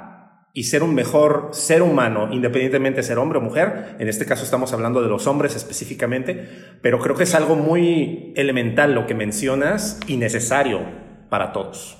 [0.53, 3.95] y ser un mejor ser humano, independientemente de ser hombre o mujer.
[3.99, 8.33] En este caso estamos hablando de los hombres específicamente, pero creo que es algo muy
[8.35, 10.81] elemental lo que mencionas y necesario
[11.29, 11.97] para todos.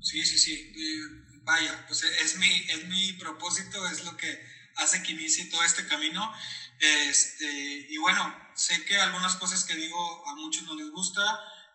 [0.00, 0.72] Sí, sí, sí.
[1.44, 4.26] vaya, pues es mi, es mi propósito, es lo que
[4.76, 6.32] hace que inicie todo este camino.
[6.80, 11.22] Este, y bueno, sé que algunas cosas que digo a muchos no les gusta,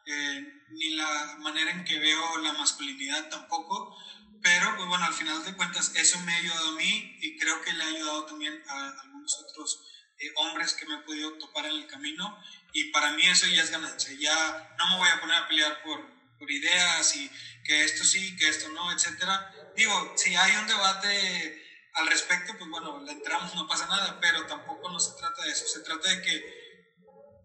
[0.05, 3.97] eh, ni la manera en que veo la masculinidad tampoco,
[4.41, 7.61] pero pues bueno, al final de cuentas eso me ha ayudado a mí y creo
[7.61, 9.81] que le ha ayudado también a algunos otros
[10.19, 12.39] eh, hombres que me he podido topar en el camino.
[12.71, 15.81] Y para mí eso ya es ganancia, ya no me voy a poner a pelear
[15.81, 16.05] por,
[16.37, 17.31] por ideas y
[17.63, 19.51] que esto sí, que esto no, etcétera.
[19.75, 24.45] Digo, si hay un debate al respecto, pues bueno, le entramos, no pasa nada, pero
[24.45, 26.64] tampoco no se trata de eso, se trata de que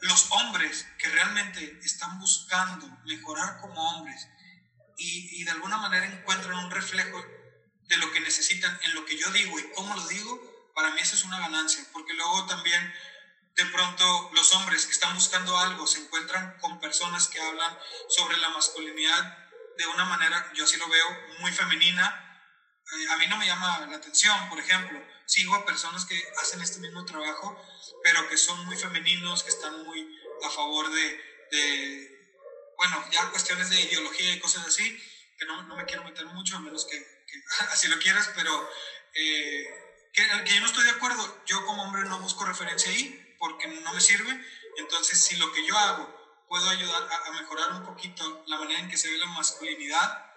[0.00, 4.26] los hombres que realmente están buscando mejorar como hombres
[4.96, 7.24] y, de alguna manera encuentran un reflejo
[7.84, 11.00] de lo que necesitan en lo que yo digo y cómo lo digo, para mí
[11.00, 12.94] eso es una ganancia, porque luego también
[13.56, 17.76] de pronto los hombres que están buscando algo se encuentran con personas que hablan
[18.08, 21.06] sobre la masculinidad de una manera, yo así lo veo,
[21.40, 22.26] muy femenina.
[22.92, 26.60] Eh, a mí no me llama la atención, por ejemplo, sigo a personas que hacen
[26.60, 27.56] este mismo trabajo,
[28.02, 32.18] pero que son muy femeninos, que están muy a favor de,
[32.76, 34.84] bueno, ya cuestiones de ideología y cosas así,
[35.38, 36.98] que no, no me quiero meter mucho, a menos que,
[37.70, 38.68] así lo quieras, pero
[39.14, 41.44] eh, que, que, yo no estoy de acuerdo.
[41.46, 44.44] Yo como hombre no busco referencia ahí porque no me sirve.
[44.78, 48.80] Entonces, si lo que yo hago puedo ayudar a, a mejorar un poquito la manera
[48.80, 50.29] en que se ve la masculinidad,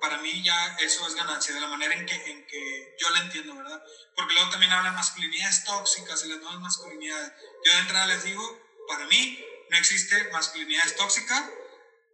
[0.00, 3.20] para mí ya eso es ganancia, de la manera en que, en que yo la
[3.20, 3.82] entiendo, ¿verdad?
[4.14, 7.32] Porque luego también hablan masculinidades tóxicas y las nuevas masculinidades.
[7.64, 8.42] Yo de entrada les digo,
[8.88, 11.44] para mí no existe masculinidades tóxicas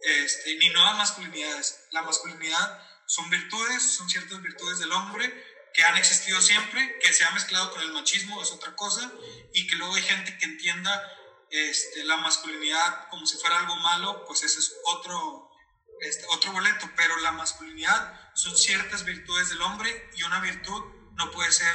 [0.01, 1.87] este, ni nuevas masculinidades.
[1.93, 5.33] La masculinidad son virtudes, son ciertas virtudes del hombre
[5.75, 9.11] que han existido siempre, que se ha mezclado con el machismo, es otra cosa,
[9.53, 11.03] y que luego hay gente que entienda
[11.51, 15.44] este, la masculinidad como si fuera algo malo, pues ese es otro,
[16.05, 20.83] este, otro boleto, pero la masculinidad son ciertas virtudes del hombre y una virtud
[21.17, 21.75] no puede ser,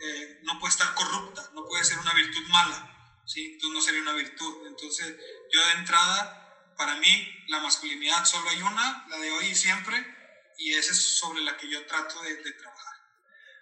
[0.00, 3.52] eh, no puede estar corrupta, no puede ser una virtud mala, ¿sí?
[3.52, 4.66] Entonces no sería una virtud.
[4.66, 5.16] Entonces
[5.52, 10.04] yo de entrada, para mí la masculinidad solo hay una, la de hoy y siempre,
[10.58, 12.95] y esa es sobre la que yo trato de, de trabajar.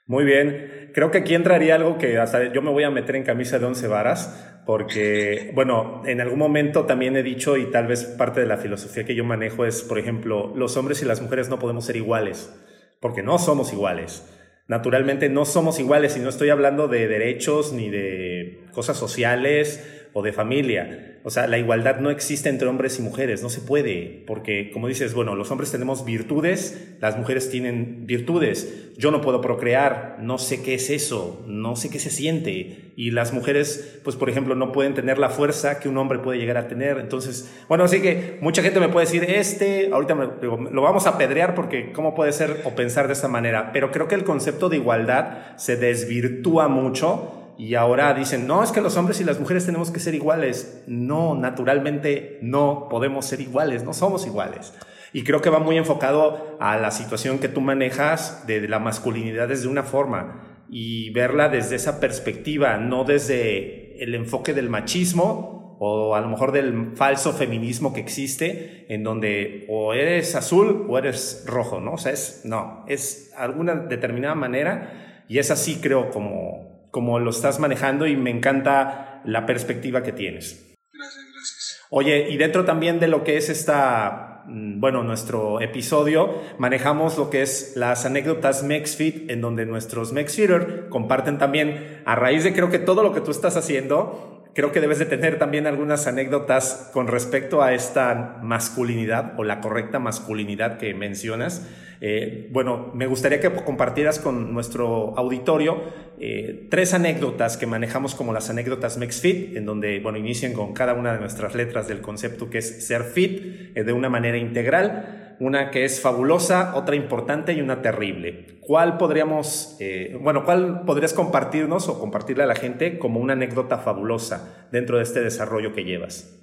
[0.07, 3.23] Muy bien, creo que aquí entraría algo que hasta yo me voy a meter en
[3.23, 8.05] camisa de once varas, porque, bueno, en algún momento también he dicho y tal vez
[8.05, 11.49] parte de la filosofía que yo manejo es, por ejemplo, los hombres y las mujeres
[11.49, 12.55] no podemos ser iguales,
[13.01, 14.31] porque no somos iguales.
[14.69, 20.23] Naturalmente no somos iguales y no estoy hablando de derechos ni de cosas sociales o
[20.23, 21.19] de familia.
[21.25, 24.87] O sea, la igualdad no existe entre hombres y mujeres, no se puede, porque como
[24.87, 28.93] dices, bueno, los hombres tenemos virtudes, las mujeres tienen virtudes.
[28.97, 32.93] Yo no puedo procrear, no sé qué es eso, no sé qué se siente.
[32.95, 36.39] Y las mujeres, pues por ejemplo, no pueden tener la fuerza que un hombre puede
[36.39, 36.99] llegar a tener.
[36.99, 41.57] Entonces, bueno, así que mucha gente me puede decir, este, ahorita lo vamos a pedrear
[41.57, 43.73] porque cómo puede ser o pensar de esta manera.
[43.73, 48.73] Pero creo que el concepto de igualdad se desvirtúa mucho y ahora dicen, no, es
[48.73, 50.83] que los hombres y las mujeres tenemos que ser iguales.
[50.87, 54.75] No, naturalmente no podemos ser iguales, no somos iguales.
[55.13, 59.47] Y creo que va muy enfocado a la situación que tú manejas de la masculinidad
[59.47, 66.17] desde una forma y verla desde esa perspectiva, no desde el enfoque del machismo o
[66.17, 71.45] a lo mejor del falso feminismo que existe, en donde o eres azul o eres
[71.47, 71.93] rojo, ¿no?
[71.93, 77.31] O sea, es, no, es alguna determinada manera y es así creo como, como lo
[77.31, 80.77] estás manejando y me encanta la perspectiva que tienes.
[80.93, 81.81] Gracias, gracias.
[81.91, 87.31] Oye, y dentro también de lo que es esta Mm, bueno, nuestro episodio, manejamos lo
[87.31, 92.71] que es las anécdotas MexFit, en donde nuestros MexFitter comparten también, a raíz de creo
[92.71, 96.91] que todo lo que tú estás haciendo, creo que debes de tener también algunas anécdotas
[96.93, 101.67] con respecto a esta masculinidad o la correcta masculinidad que mencionas.
[102.01, 105.83] Eh, bueno, me gustaría que compartieras con nuestro auditorio
[106.19, 110.95] eh, tres anécdotas que manejamos como las anécdotas MexFit, en donde, bueno, inician con cada
[110.95, 115.37] una de nuestras letras del concepto que es ser fit eh, de una manera integral,
[115.41, 118.59] una que es fabulosa, otra importante y una terrible.
[118.61, 119.77] ¿Cuál podríamos,
[120.21, 125.03] bueno, cuál podrías compartirnos o compartirle a la gente como una anécdota fabulosa dentro de
[125.03, 126.41] este desarrollo que llevas?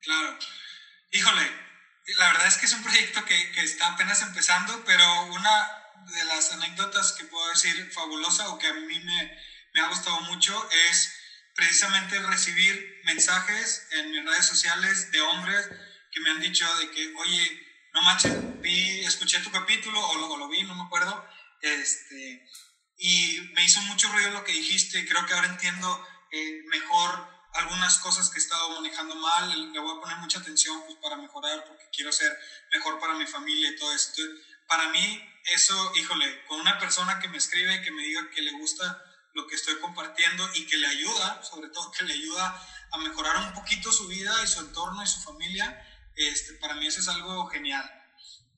[0.00, 0.38] Claro.
[1.10, 1.42] Híjole,
[2.18, 5.82] la verdad es que es un proyecto que, que, está apenas empezando, pero una
[6.12, 9.38] de las anécdotas que puedo decir fabulosa o que a mí me,
[9.74, 11.12] me ha gustado mucho es
[11.54, 15.68] precisamente recibir mensajes en mis redes sociales de hombres
[16.10, 20.36] que me han dicho de que, oye, no manches, vi, escuché tu capítulo o lo,
[20.36, 21.26] lo vi, no me acuerdo,
[21.60, 22.48] este,
[22.96, 27.98] y me hizo mucho ruido lo que dijiste, creo que ahora entiendo eh, mejor algunas
[27.98, 31.64] cosas que he estado manejando mal, le voy a poner mucha atención pues, para mejorar,
[31.66, 32.36] porque quiero ser
[32.70, 34.12] mejor para mi familia y todo eso.
[34.66, 38.52] para mí, eso, híjole, con una persona que me escribe, que me diga que le
[38.52, 42.98] gusta lo que estoy compartiendo y que le ayuda, sobre todo que le ayuda a
[42.98, 47.00] mejorar un poquito su vida y su entorno y su familia, este, para mí eso
[47.00, 47.90] es algo genial.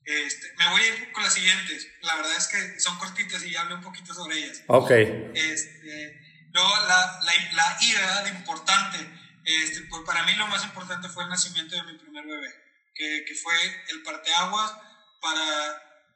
[0.03, 1.87] Este, me voy a ir con las siguientes.
[2.01, 4.61] La verdad es que son cortitas y ya hablé un poquito sobre ellas.
[4.67, 4.91] Ok.
[4.91, 6.24] Este,
[6.55, 8.97] Luego, la, la, la ida importante,
[9.43, 12.47] este, pues para mí lo más importante fue el nacimiento de mi primer bebé,
[12.95, 13.53] que, que fue
[13.89, 14.71] el parteaguas
[15.19, 15.43] para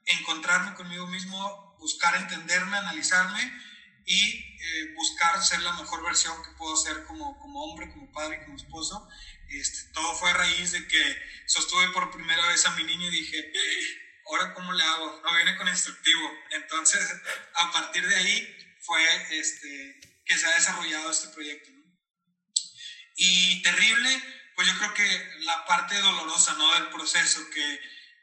[0.05, 3.51] encontrarme conmigo mismo, buscar entenderme, analizarme
[4.05, 8.41] y eh, buscar ser la mejor versión que puedo ser como, como hombre, como padre,
[8.45, 9.09] como esposo.
[9.49, 13.11] Este, todo fue a raíz de que sostuve por primera vez a mi niño y
[13.11, 13.51] dije,
[14.25, 16.31] ahora cómo le hago, no viene con instructivo.
[16.51, 17.13] Entonces,
[17.55, 19.03] a partir de ahí fue
[19.37, 19.99] este,
[20.29, 21.71] que se ha desarrollado este proyecto.
[23.15, 24.23] Y terrible,
[24.55, 26.71] pues yo creo que la parte dolorosa ¿no?
[26.75, 27.79] del proceso, que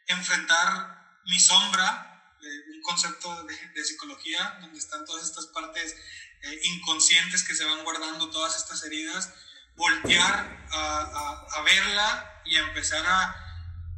[0.07, 5.96] enfrentar mi sombra, eh, un concepto de, psicología, donde están todas estas partes
[6.42, 9.34] eh, inconscientes que se van guardando, todas estas heridas,
[9.74, 13.04] voltear a, a, verla y empezar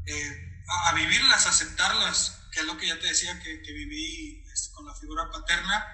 [0.07, 3.73] eh, a, a, vivirlas, a aceptarlas, que es lo que ya te decía que, que
[3.73, 5.87] viví este, con la figura paterna.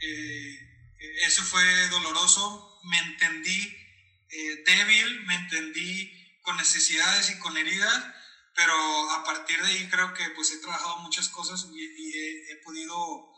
[0.00, 0.73] Eh,
[1.22, 3.84] eso fue doloroso, me entendí
[4.30, 8.04] eh, débil, me entendí con necesidades y con heridas,
[8.54, 8.74] pero
[9.12, 13.32] a partir de ahí creo que pues he trabajado muchas cosas y, he, podido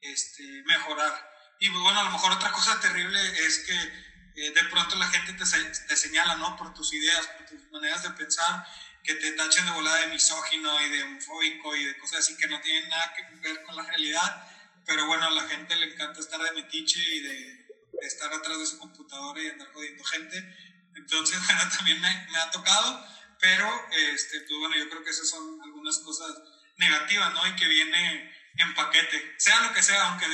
[0.00, 1.12] este, mejorar.
[1.60, 5.08] Y pues, bueno, a lo mejor otra cosa terrible es que eh, de pronto la
[5.08, 6.56] gente te, te, señala, ¿no?
[6.56, 8.64] Por tus ideas, por tus maneras de pensar,
[9.02, 12.46] que te tachen de volada de misógino y de homofóbico y de cosas así que
[12.46, 14.47] no tienen nada que ver con la realidad
[14.88, 17.68] pero bueno, a la gente le encanta estar de metiche y de,
[18.00, 20.56] estar atrás de su computadora y andar jodiendo gente.
[20.96, 23.06] Entonces, bueno, también me, me, ha tocado,
[23.38, 26.34] pero este, pues bueno, yo creo que esas son algunas cosas
[26.78, 27.46] negativas, ¿no?
[27.46, 30.26] Y que viene en paquete, sea lo que sea, aunque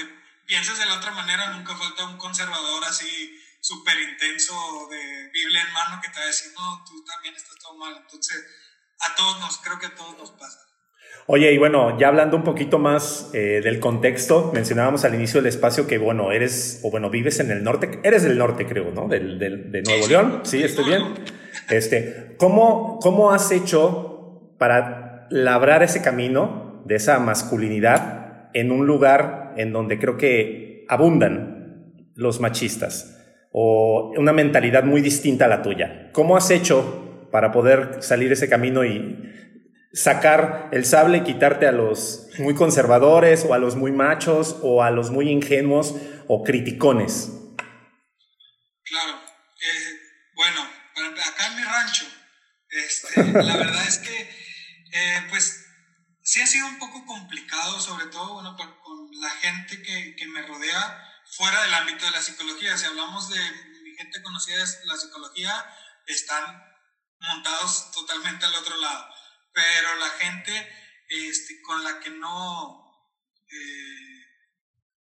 [0.47, 5.73] pienses de la otra manera, nunca falta un conservador así súper intenso de Biblia en
[5.73, 7.97] mano que te va a decir, no, tú también estás todo mal.
[7.97, 8.45] Entonces,
[9.01, 10.61] a todos nos, creo que a todos nos pasa.
[11.27, 15.49] Oye, y bueno, ya hablando un poquito más eh, del contexto, mencionábamos al inicio del
[15.49, 19.09] espacio que, bueno, eres, o bueno, vives en el norte, eres del norte, creo, ¿no?
[19.09, 20.63] Del, del, de Nuevo León, ¿sí?
[20.63, 21.03] ¿Estoy bien?
[21.71, 29.55] Este, ¿cómo, ¿Cómo has hecho para labrar ese camino de esa masculinidad en un lugar
[29.57, 33.19] en donde creo que abundan los machistas
[33.51, 36.11] o una mentalidad muy distinta a la tuya?
[36.13, 39.33] ¿Cómo has hecho para poder salir ese camino y
[39.95, 44.83] sacar el sable y quitarte a los muy conservadores o a los muy machos o
[44.83, 45.95] a los muy ingenuos
[46.27, 47.31] o criticones.
[48.83, 50.01] Claro, eh,
[50.35, 52.07] bueno, acá en mi rancho,
[52.69, 54.21] este, la verdad es que
[54.93, 55.65] eh, pues
[56.23, 58.75] sí ha sido un poco complicado, sobre todo bueno, con,
[59.21, 62.77] la gente que, que, me rodea fuera del ámbito de la psicología.
[62.77, 63.39] Si hablamos de
[63.97, 65.65] gente conocida de la psicología,
[66.09, 66.63] están
[67.21, 69.07] montados totalmente al otro lado
[69.55, 73.09] pero la gente este, con la que no,
[73.49, 74.27] eh,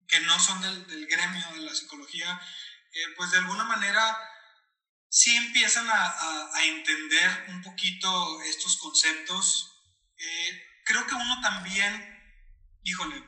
[0.07, 2.41] que no son del, gremio de la psicología,
[2.91, 4.17] eh, pues de alguna manera
[5.07, 9.71] sí empiezan a, a, entender un poquito estos conceptos.
[10.17, 12.19] Eh, creo que uno también,
[12.83, 13.23] híjole,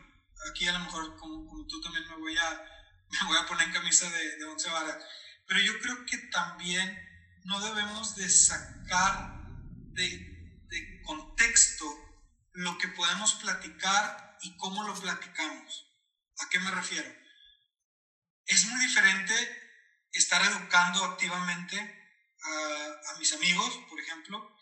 [0.49, 2.65] aquí a lo mejor como, como tú también me voy, a,
[3.09, 4.97] me voy a poner en camisa de, de once varas,
[5.45, 6.97] pero yo creo que también
[7.43, 9.41] no debemos de sacar
[9.93, 10.30] de
[11.03, 11.85] contexto
[12.53, 15.87] lo que podemos platicar y cómo lo platicamos.
[16.39, 17.09] ¿A qué me refiero?
[18.45, 19.33] Es muy diferente
[20.11, 21.77] estar educando activamente
[22.43, 24.57] a, mis amigos, por ejemplo.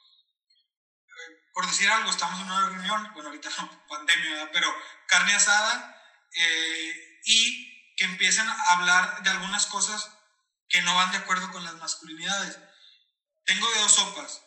[1.07, 4.73] Eh, por decir algo, estamos en una reunión, bueno, ahorita no, pandemia, pero
[5.07, 5.95] carne asada,
[6.33, 10.11] eh, y que empiecen a hablar de algunas cosas
[10.67, 12.59] que no van de acuerdo con las masculinidades.
[13.45, 14.43] Tengo de dos sopas.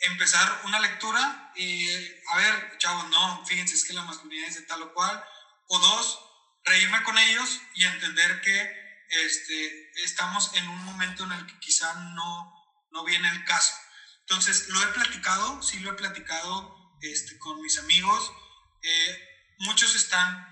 [0.00, 1.88] Empezar una lectura y,
[2.28, 5.24] a ver, chavos, no, fíjense, es que la masculinidad es de tal o cual.
[5.68, 6.20] O dos,
[6.64, 8.80] reírme con ellos y entender que
[9.10, 12.54] este, estamos en un momento en el que quizá no,
[12.92, 13.74] no viene el caso.
[14.20, 18.32] Entonces, lo he platicado, sí lo he platicado este, con mis amigos.
[18.82, 19.28] Eh,
[19.58, 20.46] muchos están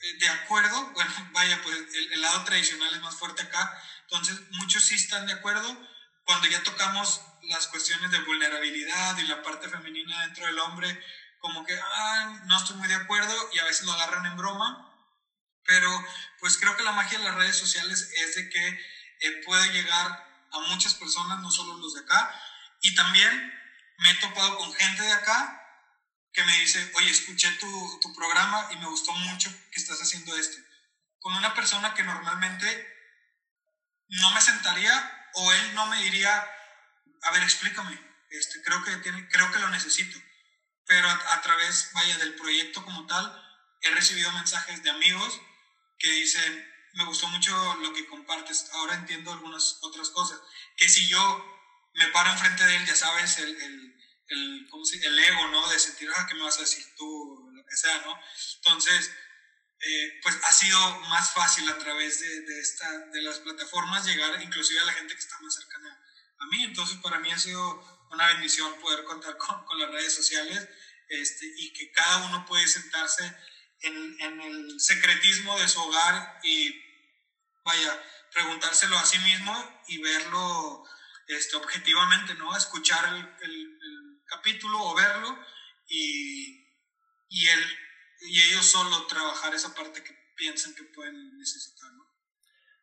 [0.00, 4.40] eh, de acuerdo, bueno, vaya, pues el, el, lado tradicional es más fuerte acá, entonces
[4.52, 5.88] muchos sí están de acuerdo.
[6.24, 11.04] Cuando ya tocamos las cuestiones de vulnerabilidad y la parte femenina dentro del hombre,
[11.40, 14.86] como que, ah, no estoy muy de acuerdo y a veces lo agarran en broma,
[15.64, 15.90] pero
[16.38, 20.46] pues creo que la magia de las redes sociales es de que eh, puede llegar
[20.52, 22.34] a muchas personas, no solo los de acá.
[22.82, 23.52] Y también
[23.98, 25.56] me he topado con gente de acá
[26.32, 30.36] que me dice, oye, escuché tu, tu programa y me gustó mucho que estás haciendo
[30.36, 30.56] esto.
[31.18, 32.66] Con una persona que normalmente
[34.08, 36.48] no me sentaría o él no me diría,
[37.22, 37.98] a ver, explícame,
[38.30, 40.18] este, creo, que tiene, creo que lo necesito.
[40.86, 43.50] Pero a, a través, vaya, del proyecto como tal,
[43.82, 45.40] he recibido mensajes de amigos
[45.98, 50.40] que dicen, me gustó mucho lo que compartes, ahora entiendo algunas otras cosas,
[50.76, 51.60] que si yo
[51.94, 53.96] me paro enfrente de él, ya sabes, el, el,
[54.28, 55.68] el, ¿cómo se, el ego, ¿no?
[55.68, 57.50] De sentir, ah, ¿qué me vas a decir tú?
[57.52, 58.18] Lo que sea, ¿no?
[58.56, 59.12] Entonces,
[59.80, 64.40] eh, pues ha sido más fácil a través de, de, esta, de las plataformas llegar
[64.42, 65.99] inclusive a la gente que está más cercana
[66.40, 66.64] a mí.
[66.64, 70.68] Entonces, para mí ha sido una bendición poder contar con, con las redes sociales
[71.08, 73.24] este, y que cada uno puede sentarse
[73.82, 76.74] en, en, el secretismo de su hogar y
[77.64, 80.84] vaya, preguntárselo a sí mismo y verlo
[81.26, 82.56] este, objetivamente, ¿no?
[82.56, 83.76] Escuchar el, el,
[84.26, 85.36] capítulo o verlo
[85.88, 86.64] y,
[87.28, 87.60] y, el,
[88.20, 92.04] y ellos solo trabajar esa parte que piensan que pueden necesitar, ¿no?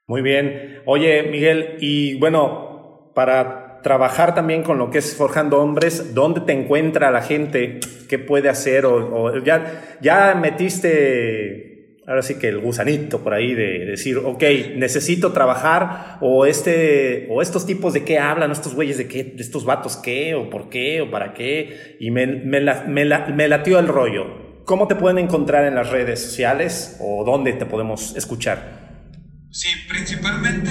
[0.08, 0.84] Muy bien.
[0.86, 2.77] Oye, Miguel, y bueno,
[3.18, 8.20] para trabajar también con lo que es Forjando Hombres, dónde te encuentra la gente, qué
[8.20, 14.20] puede hacer, o, ya, ya metiste, ahora sí que el gusanito por ahí de, decir,
[14.20, 14.44] ok,
[14.76, 19.42] necesito trabajar, o este, o estos tipos de qué hablan, estos güeyes de qué, de
[19.42, 23.26] estos vatos qué, o por qué, o para qué, y me, me, la, me, la,
[23.30, 24.62] me latió el rollo.
[24.64, 29.08] ¿Cómo te pueden encontrar en las redes sociales o dónde te podemos escuchar?
[29.50, 30.70] Sí, principalmente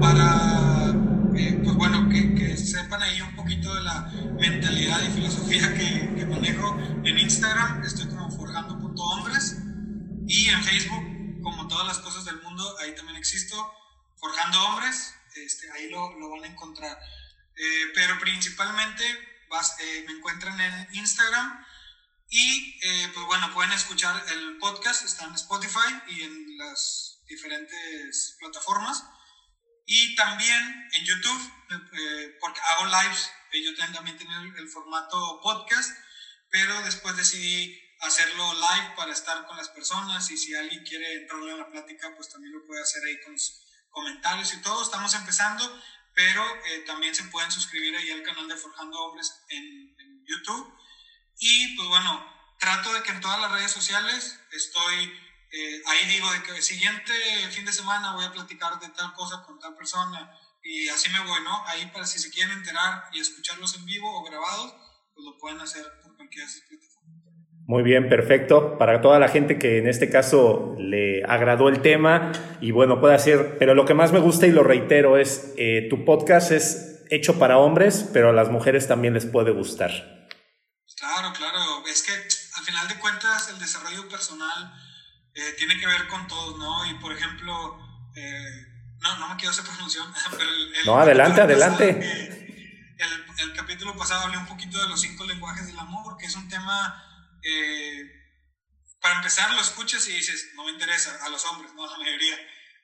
[0.00, 0.85] para,
[1.62, 4.10] pues bueno, que, que, sepan ahí un poquito de la
[4.40, 6.78] mentalidad y filosofía que, manejo.
[7.04, 9.56] En Instagram estoy como forjando.hombres
[10.26, 13.56] y en Facebook, como todas las cosas del mundo, ahí también existo,
[14.16, 16.98] Forjando Hombres, este, ahí lo, van a encontrar.
[17.56, 21.64] Eh, pero principalmente eh, me encuentran en Instagram
[22.28, 28.36] y eh, pues bueno, pueden escuchar el podcast, está en Spotify y en las diferentes
[28.38, 29.04] plataformas.
[29.86, 35.96] Y también en YouTube, eh, porque hago lives, yo también tengo el, el, formato podcast,
[36.50, 41.52] pero después decidí hacerlo live para estar con las personas y si alguien quiere entrarle
[41.52, 43.36] a la plática, pues también lo puede hacer ahí con
[43.90, 44.82] comentarios y todo.
[44.82, 45.82] Estamos empezando,
[46.14, 50.76] pero eh, también se pueden suscribir ahí al canal de Forjando Hombres en, en YouTube.
[51.38, 56.30] Y pues bueno, trato de que en todas las redes sociales estoy eh, ahí digo
[56.32, 57.12] de que el siguiente
[57.50, 60.30] fin de semana voy a platicar de tal cosa con tal persona
[60.62, 61.64] y así me voy, ¿no?
[61.66, 64.74] Ahí para si se quieren enterar y escucharlos en vivo o grabados,
[65.14, 66.96] pues lo pueden hacer por esas plataformas.
[67.68, 68.78] Muy bien, perfecto.
[68.78, 73.14] Para toda la gente que en este caso le agradó el tema y bueno, puede
[73.14, 77.04] hacer, pero lo que más me gusta y lo reitero es, eh, tu podcast es
[77.10, 79.90] hecho para hombres, pero a las mujeres también les puede gustar.
[80.96, 81.84] Claro, claro.
[81.86, 84.72] Es que al final de cuentas el desarrollo personal
[85.36, 86.86] eh, tiene que ver con todos, ¿no?
[86.86, 87.78] Y por ejemplo,
[88.16, 88.66] eh,
[89.00, 91.94] no, no me quiero hacer promoción, pero el, el No, adelante, adelante.
[91.94, 96.16] Pasado, eh, el, el, capítulo pasado hablé un poquito de los cinco lenguajes del amor,
[96.16, 97.04] que es un tema,
[97.42, 98.02] eh,
[99.00, 101.98] para empezar lo escuchas y dices, no me interesa, a los hombres, no a la
[101.98, 102.36] mayoría,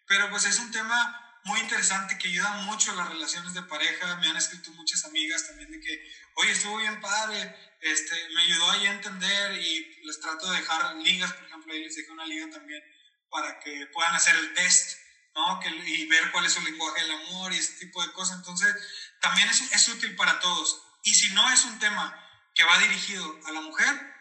[0.06, 4.16] pero pues es un tema muy interesante que ayuda mucho a las relaciones de pareja.
[4.16, 6.02] Me han escrito muchas amigas también de que,
[6.36, 10.96] oye, estuvo bien padre, este, me ayudó ahí a entender y les trato de dejar
[10.96, 11.48] ligas, por
[11.78, 12.82] les dejé una liga también
[13.30, 14.98] para que puedan hacer el test,
[15.34, 15.58] ¿no?
[15.60, 18.38] Que, y ver cuál es su lenguaje del amor y ese tipo de cosas.
[18.38, 18.74] Entonces,
[19.20, 20.82] también es, es útil para todos.
[21.04, 22.18] Y si no es un tema
[22.54, 24.12] que va dirigido a la mujer,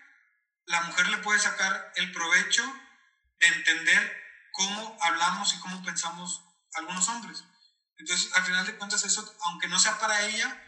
[0.65, 2.63] la mujer le puede sacar el provecho
[3.39, 4.21] de entender
[4.53, 6.41] cómo hablamos y cómo pensamos
[6.73, 7.43] algunos hombres.
[7.97, 10.63] Entonces, al final de cuentas, eso, aunque no sea para ella,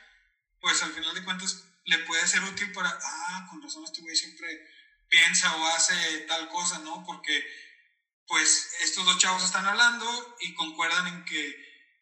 [0.59, 4.15] pues al final de cuentas le puede ser útil para, ah, con razón este güey
[4.15, 4.67] siempre
[5.13, 5.93] piensa o hace
[6.27, 7.03] tal cosa, ¿no?
[7.05, 7.43] Porque,
[8.27, 10.05] pues, estos dos chavos están hablando
[10.41, 11.49] y concuerdan en que,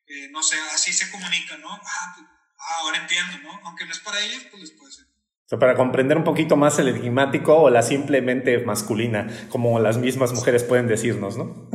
[0.07, 1.69] eh, no sé, así se comunican, ¿no?
[1.69, 3.59] Ah, pues, ah, ahora entiendo, ¿no?
[3.65, 5.05] Aunque no es para ellos, pues les puede ser.
[5.59, 10.63] para comprender un poquito más el enigmático o la simplemente masculina, como las mismas mujeres
[10.63, 11.69] pueden decirnos, ¿no?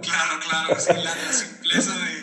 [0.00, 2.19] claro, claro, sí, la, simpleza de.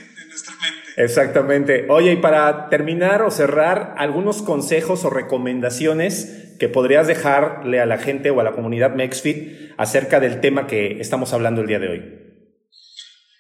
[0.98, 1.86] Exactamente.
[1.90, 8.00] Oye, y para terminar o cerrar, algunos consejos o recomendaciones que podrías dejarle a la
[8.00, 11.88] gente o a la comunidad MexFit acerca del tema que estamos hablando el día de
[11.88, 12.00] hoy.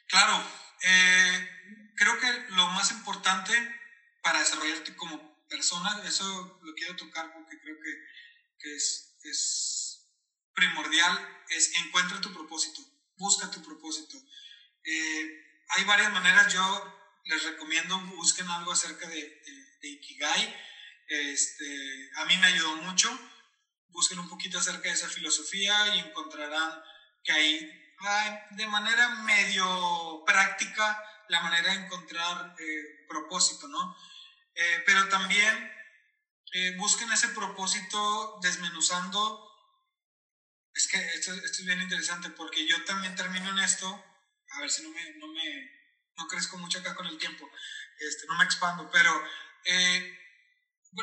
[0.07, 0.43] Claro,
[0.87, 1.49] eh,
[1.95, 3.51] creo que lo más importante
[4.21, 10.05] para desarrollarte como persona, eso lo quiero tocar porque creo que, es,
[10.53, 11.17] primordial,
[11.49, 12.81] es encuentra tu propósito,
[13.17, 14.15] busca tu propósito.
[14.83, 16.96] Eh, hay varias maneras, yo
[17.27, 19.41] les recomiendo, busquen algo acerca de,
[19.81, 20.55] Ikigai.
[21.07, 23.09] Este, a mí me ayudó mucho.
[23.89, 26.81] Busquen un poquito acerca de esa filosofía y encontrarán
[27.23, 27.71] que hay,
[28.51, 33.95] de manera medio práctica la manera de encontrar eh, propósito, ¿no?
[34.55, 35.71] Eh, pero también
[36.53, 39.43] eh, busquen ese propósito desmenuzando.
[40.73, 43.87] Es que esto, es bien interesante porque yo también termino en esto,
[44.51, 45.76] a ver si no me, no me
[46.17, 47.49] no crezco mucho acá con el tiempo,
[47.99, 49.11] este, no me expando, pero
[49.65, 50.19] eh,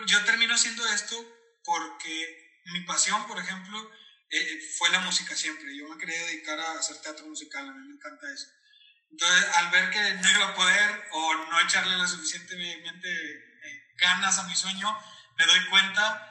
[0.07, 1.17] yo termino haciendo esto
[1.65, 3.91] porque mi pasión, por ejemplo,
[4.31, 5.77] eh, fue la música siempre.
[5.77, 8.47] Yo me quería dedicar a hacer teatro musical, a mí me encanta eso.
[9.11, 14.39] Entonces, al ver que no iba a poder o no echarle la suficientemente eh, ganas
[14.39, 14.97] a mi sueño,
[15.37, 16.31] me doy cuenta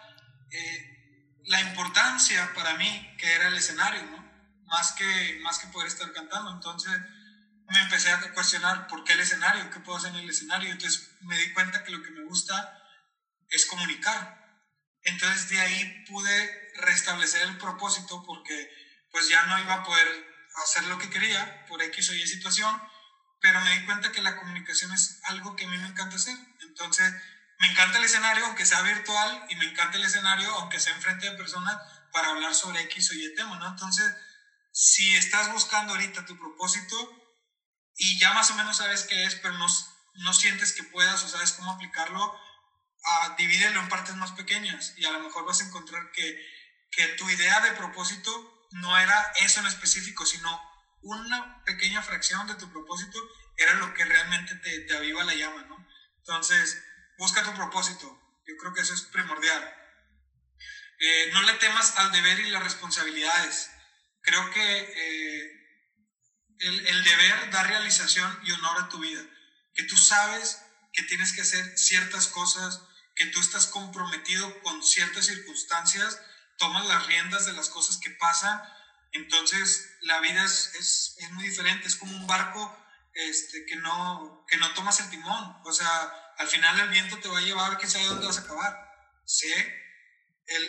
[1.45, 4.23] la importancia para mí que era el escenario, ¿no?
[4.65, 6.51] Más que, más que poder estar cantando.
[6.51, 6.93] Entonces,
[7.73, 10.71] me empecé a cuestionar por qué el escenario, qué puedo hacer en el escenario.
[10.71, 12.79] Entonces me di cuenta que lo que me gusta
[13.49, 14.41] es comunicar.
[15.03, 18.69] Entonces de ahí pude restablecer el propósito porque
[19.11, 20.07] pues ya no iba a poder
[20.63, 22.81] hacer lo que quería por X o Y situación,
[23.41, 26.37] pero me di cuenta que la comunicación es algo que a mí me encanta hacer.
[26.61, 27.13] Entonces
[27.59, 31.29] me encanta el escenario aunque sea virtual y me encanta el escenario aunque sea enfrente
[31.29, 31.75] de personas
[32.11, 33.67] para hablar sobre X o Y tema, ¿no?
[33.67, 34.13] Entonces,
[34.71, 37.22] si estás buscando ahorita tu propósito,
[37.97, 39.67] y ya más o menos sabes qué es, pero no,
[40.15, 42.39] no sientes que puedas o sabes cómo aplicarlo,
[43.05, 46.39] a divídelo en partes más pequeñas y a lo mejor vas a encontrar que,
[46.91, 50.61] que tu idea de propósito no era eso en específico, sino
[51.01, 53.19] una pequeña fracción de tu propósito
[53.57, 55.85] era lo que realmente te, te aviva la llama, ¿no?
[56.17, 56.81] Entonces,
[57.17, 58.07] busca tu propósito.
[58.47, 59.61] Yo creo que eso es primordial.
[60.99, 63.69] Eh, no le temas al deber y las responsabilidades.
[64.21, 65.52] Creo que eh,
[66.63, 69.21] el, deber da realización y honor a tu vida.
[69.73, 70.61] Que tú sabes
[70.91, 72.81] que tienes que hacer ciertas cosas,
[73.15, 76.19] que tú estás comprometido con ciertas circunstancias,
[76.57, 78.61] tomas las riendas de las cosas que pasan.
[79.11, 82.77] Entonces la vida es, es, es muy diferente, es como un barco
[83.13, 85.57] este, que, no, que no tomas el timón.
[85.65, 88.41] O sea, al final el viento te va a llevar, que sabe dónde vas a
[88.41, 88.91] acabar.
[89.25, 89.81] Sé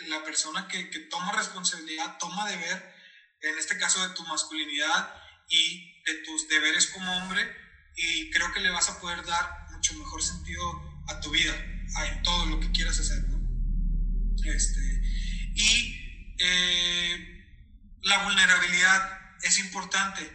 [0.07, 2.95] la persona que, que toma responsabilidad, toma deber,
[3.41, 7.41] en este caso de tu masculinidad, y de tus deberes como hombre
[7.95, 10.63] y creo que le vas a poder dar mucho mejor sentido
[11.07, 11.53] a tu vida,
[11.97, 13.23] a, en todo lo que quieras hacer.
[14.45, 14.79] Este,
[15.55, 20.29] y eh, la vulnerabilidad es importante.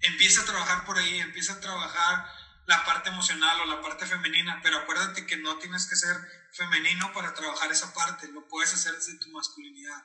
[0.00, 2.26] Empieza a trabajar por ahí, empieza a trabajar
[2.66, 6.16] la parte emocional o la parte femenina, pero acuérdate que no tienes que ser
[6.52, 10.02] femenino para trabajar esa parte, lo puedes hacer desde tu masculinidad.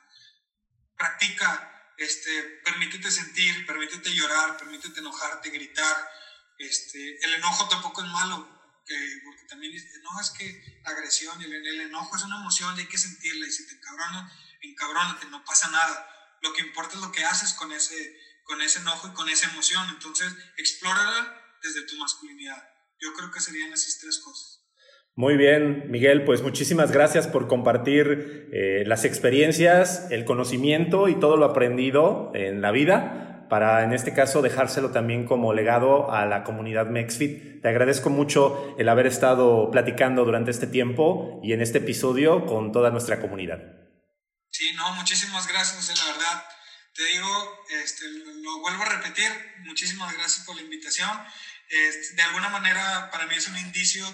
[0.96, 6.10] Practica este, permítete sentir, permítete llorar, permítete enojarte, gritar.
[6.58, 8.48] Este, el enojo tampoco es malo,
[9.24, 12.96] porque también no, es que agresión, el, el enojo es una emoción y hay que
[12.96, 14.32] sentirla, y si te encabrona,
[14.62, 16.38] encabrónate, no pasa nada.
[16.40, 19.50] Lo que importa es lo que haces con ese, con ese enojo y con esa
[19.50, 19.86] emoción.
[19.90, 22.66] Entonces, explórala desde tu masculinidad.
[22.98, 24.59] Yo creo que serían esas tres cosas.
[25.16, 31.36] Muy bien, Miguel, pues muchísimas gracias por compartir eh, las experiencias, el conocimiento y todo
[31.36, 36.44] lo aprendido en la vida para en este caso dejárselo también como legado a la
[36.44, 37.60] comunidad MexFit.
[37.60, 42.70] Te agradezco mucho el haber estado platicando durante este tiempo y en este episodio con
[42.70, 43.58] toda nuestra comunidad.
[44.50, 46.44] Sí, no, muchísimas gracias, la verdad.
[46.94, 48.04] Te digo, este,
[48.42, 49.28] lo vuelvo a repetir,
[49.64, 51.10] muchísimas gracias por la invitación.
[52.16, 54.04] De alguna manera, para mí es un indicio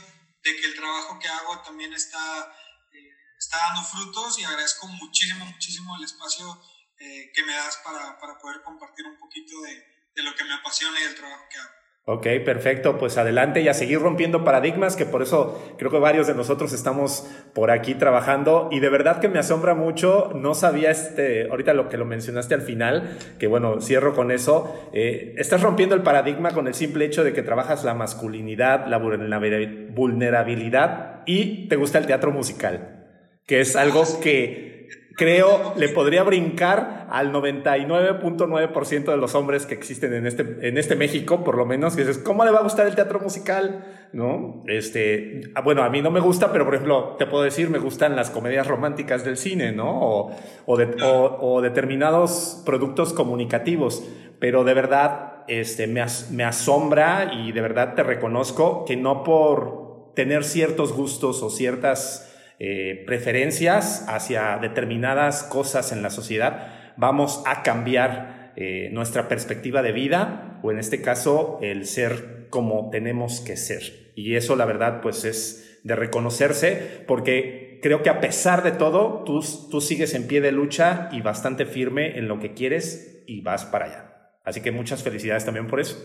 [0.47, 2.57] de que el trabajo que hago también está,
[2.93, 6.63] eh, está dando frutos y agradezco muchísimo, muchísimo el espacio
[6.99, 9.75] eh, que me das para, para, poder compartir un poquito de,
[10.15, 11.86] de lo que me apasiona y el trabajo que hago.
[12.09, 12.99] Ok, perfecto.
[12.99, 16.73] Pues adelante y a seguir rompiendo paradigmas, que por eso creo que varios de nosotros
[16.73, 18.69] estamos por aquí trabajando.
[18.71, 20.31] Y de verdad que me asombra mucho.
[20.33, 24.73] No sabía este, ahorita lo que lo mencionaste al final, que bueno, cierro con eso.
[24.93, 28.99] Eh, estás rompiendo el paradigma con el simple hecho de que trabajas la masculinidad, la
[28.99, 33.05] vulnerabilidad y te gusta el teatro musical,
[33.47, 34.76] que es algo que
[35.17, 40.95] creo, le podría brincar al 99.9% de los hombres que existen en este, en este
[40.95, 44.09] México, por lo menos, que dices, ¿cómo le va a gustar el teatro musical?
[44.13, 44.63] ¿No?
[44.67, 47.79] Este, ah, bueno, a mí no me gusta, pero por ejemplo, te puedo decir, me
[47.79, 50.01] gustan las comedias románticas del cine, ¿no?
[50.01, 50.37] O,
[50.67, 54.07] o, de, o, determinados productos comunicativos,
[54.39, 60.13] pero de verdad, este, me, me asombra y de verdad te reconozco que no por
[60.15, 67.63] tener ciertos gustos o ciertas eh, preferencias hacia determinadas cosas en la sociedad, vamos a
[67.63, 73.57] cambiar eh, nuestra perspectiva de vida o en este caso el ser como tenemos que
[73.57, 74.13] ser.
[74.17, 79.25] Y eso la verdad pues es de reconocerse porque creo que a pesar de todo
[79.25, 83.43] tú, tú sigues en pie de lucha y bastante firme en lo que quieres y
[83.43, 84.33] vas para allá.
[84.45, 85.97] Así que muchas felicidades también por eso.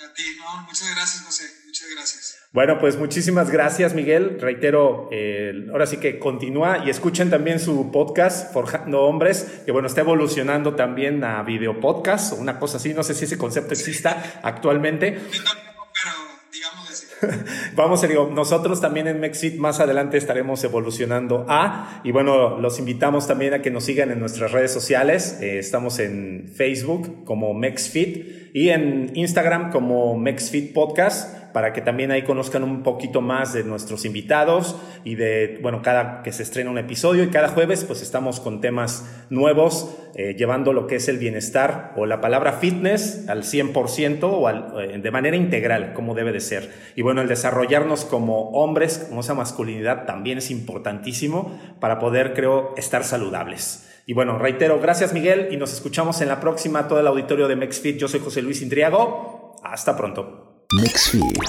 [0.00, 1.44] A ti, no, muchas gracias José,
[1.82, 2.38] muchas gracias.
[2.52, 4.38] Bueno, pues muchísimas gracias, Miguel.
[4.40, 9.88] Reitero, eh, ahora sí que continúa y escuchen también su podcast, Forjando Hombres, que bueno,
[9.88, 12.92] está evolucionando también a video podcast o una cosa así.
[12.92, 15.18] No sé si ese concepto exista actualmente.
[17.76, 23.26] Vamos, digo, nosotros también en Mexit más adelante estaremos evolucionando a, y bueno, los invitamos
[23.26, 25.38] también a que nos sigan en nuestras redes sociales.
[25.40, 32.10] Eh, estamos en Facebook como MexFit y en Instagram como MexFit Podcast para que también
[32.10, 36.70] ahí conozcan un poquito más de nuestros invitados y de, bueno, cada que se estrena
[36.70, 41.08] un episodio y cada jueves pues estamos con temas nuevos, eh, llevando lo que es
[41.08, 46.32] el bienestar o la palabra fitness al 100% o eh, de manera integral, como debe
[46.32, 46.70] de ser.
[46.96, 52.74] Y bueno, el desarrollarnos como hombres, como esa masculinidad también es importantísimo para poder, creo,
[52.76, 53.91] estar saludables.
[54.06, 57.56] Y bueno, reitero, gracias Miguel y nos escuchamos en la próxima, todo el auditorio de
[57.56, 57.96] MexFit.
[57.98, 59.56] Yo soy José Luis Indriago.
[59.62, 60.66] Hasta pronto.
[60.80, 61.48] MexFit.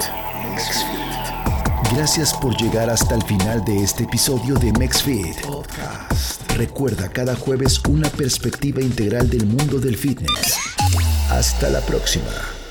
[1.96, 5.38] Gracias por llegar hasta el final de este episodio de MexFit
[6.58, 10.60] Recuerda cada jueves una perspectiva integral del mundo del fitness.
[11.30, 12.63] Hasta la próxima.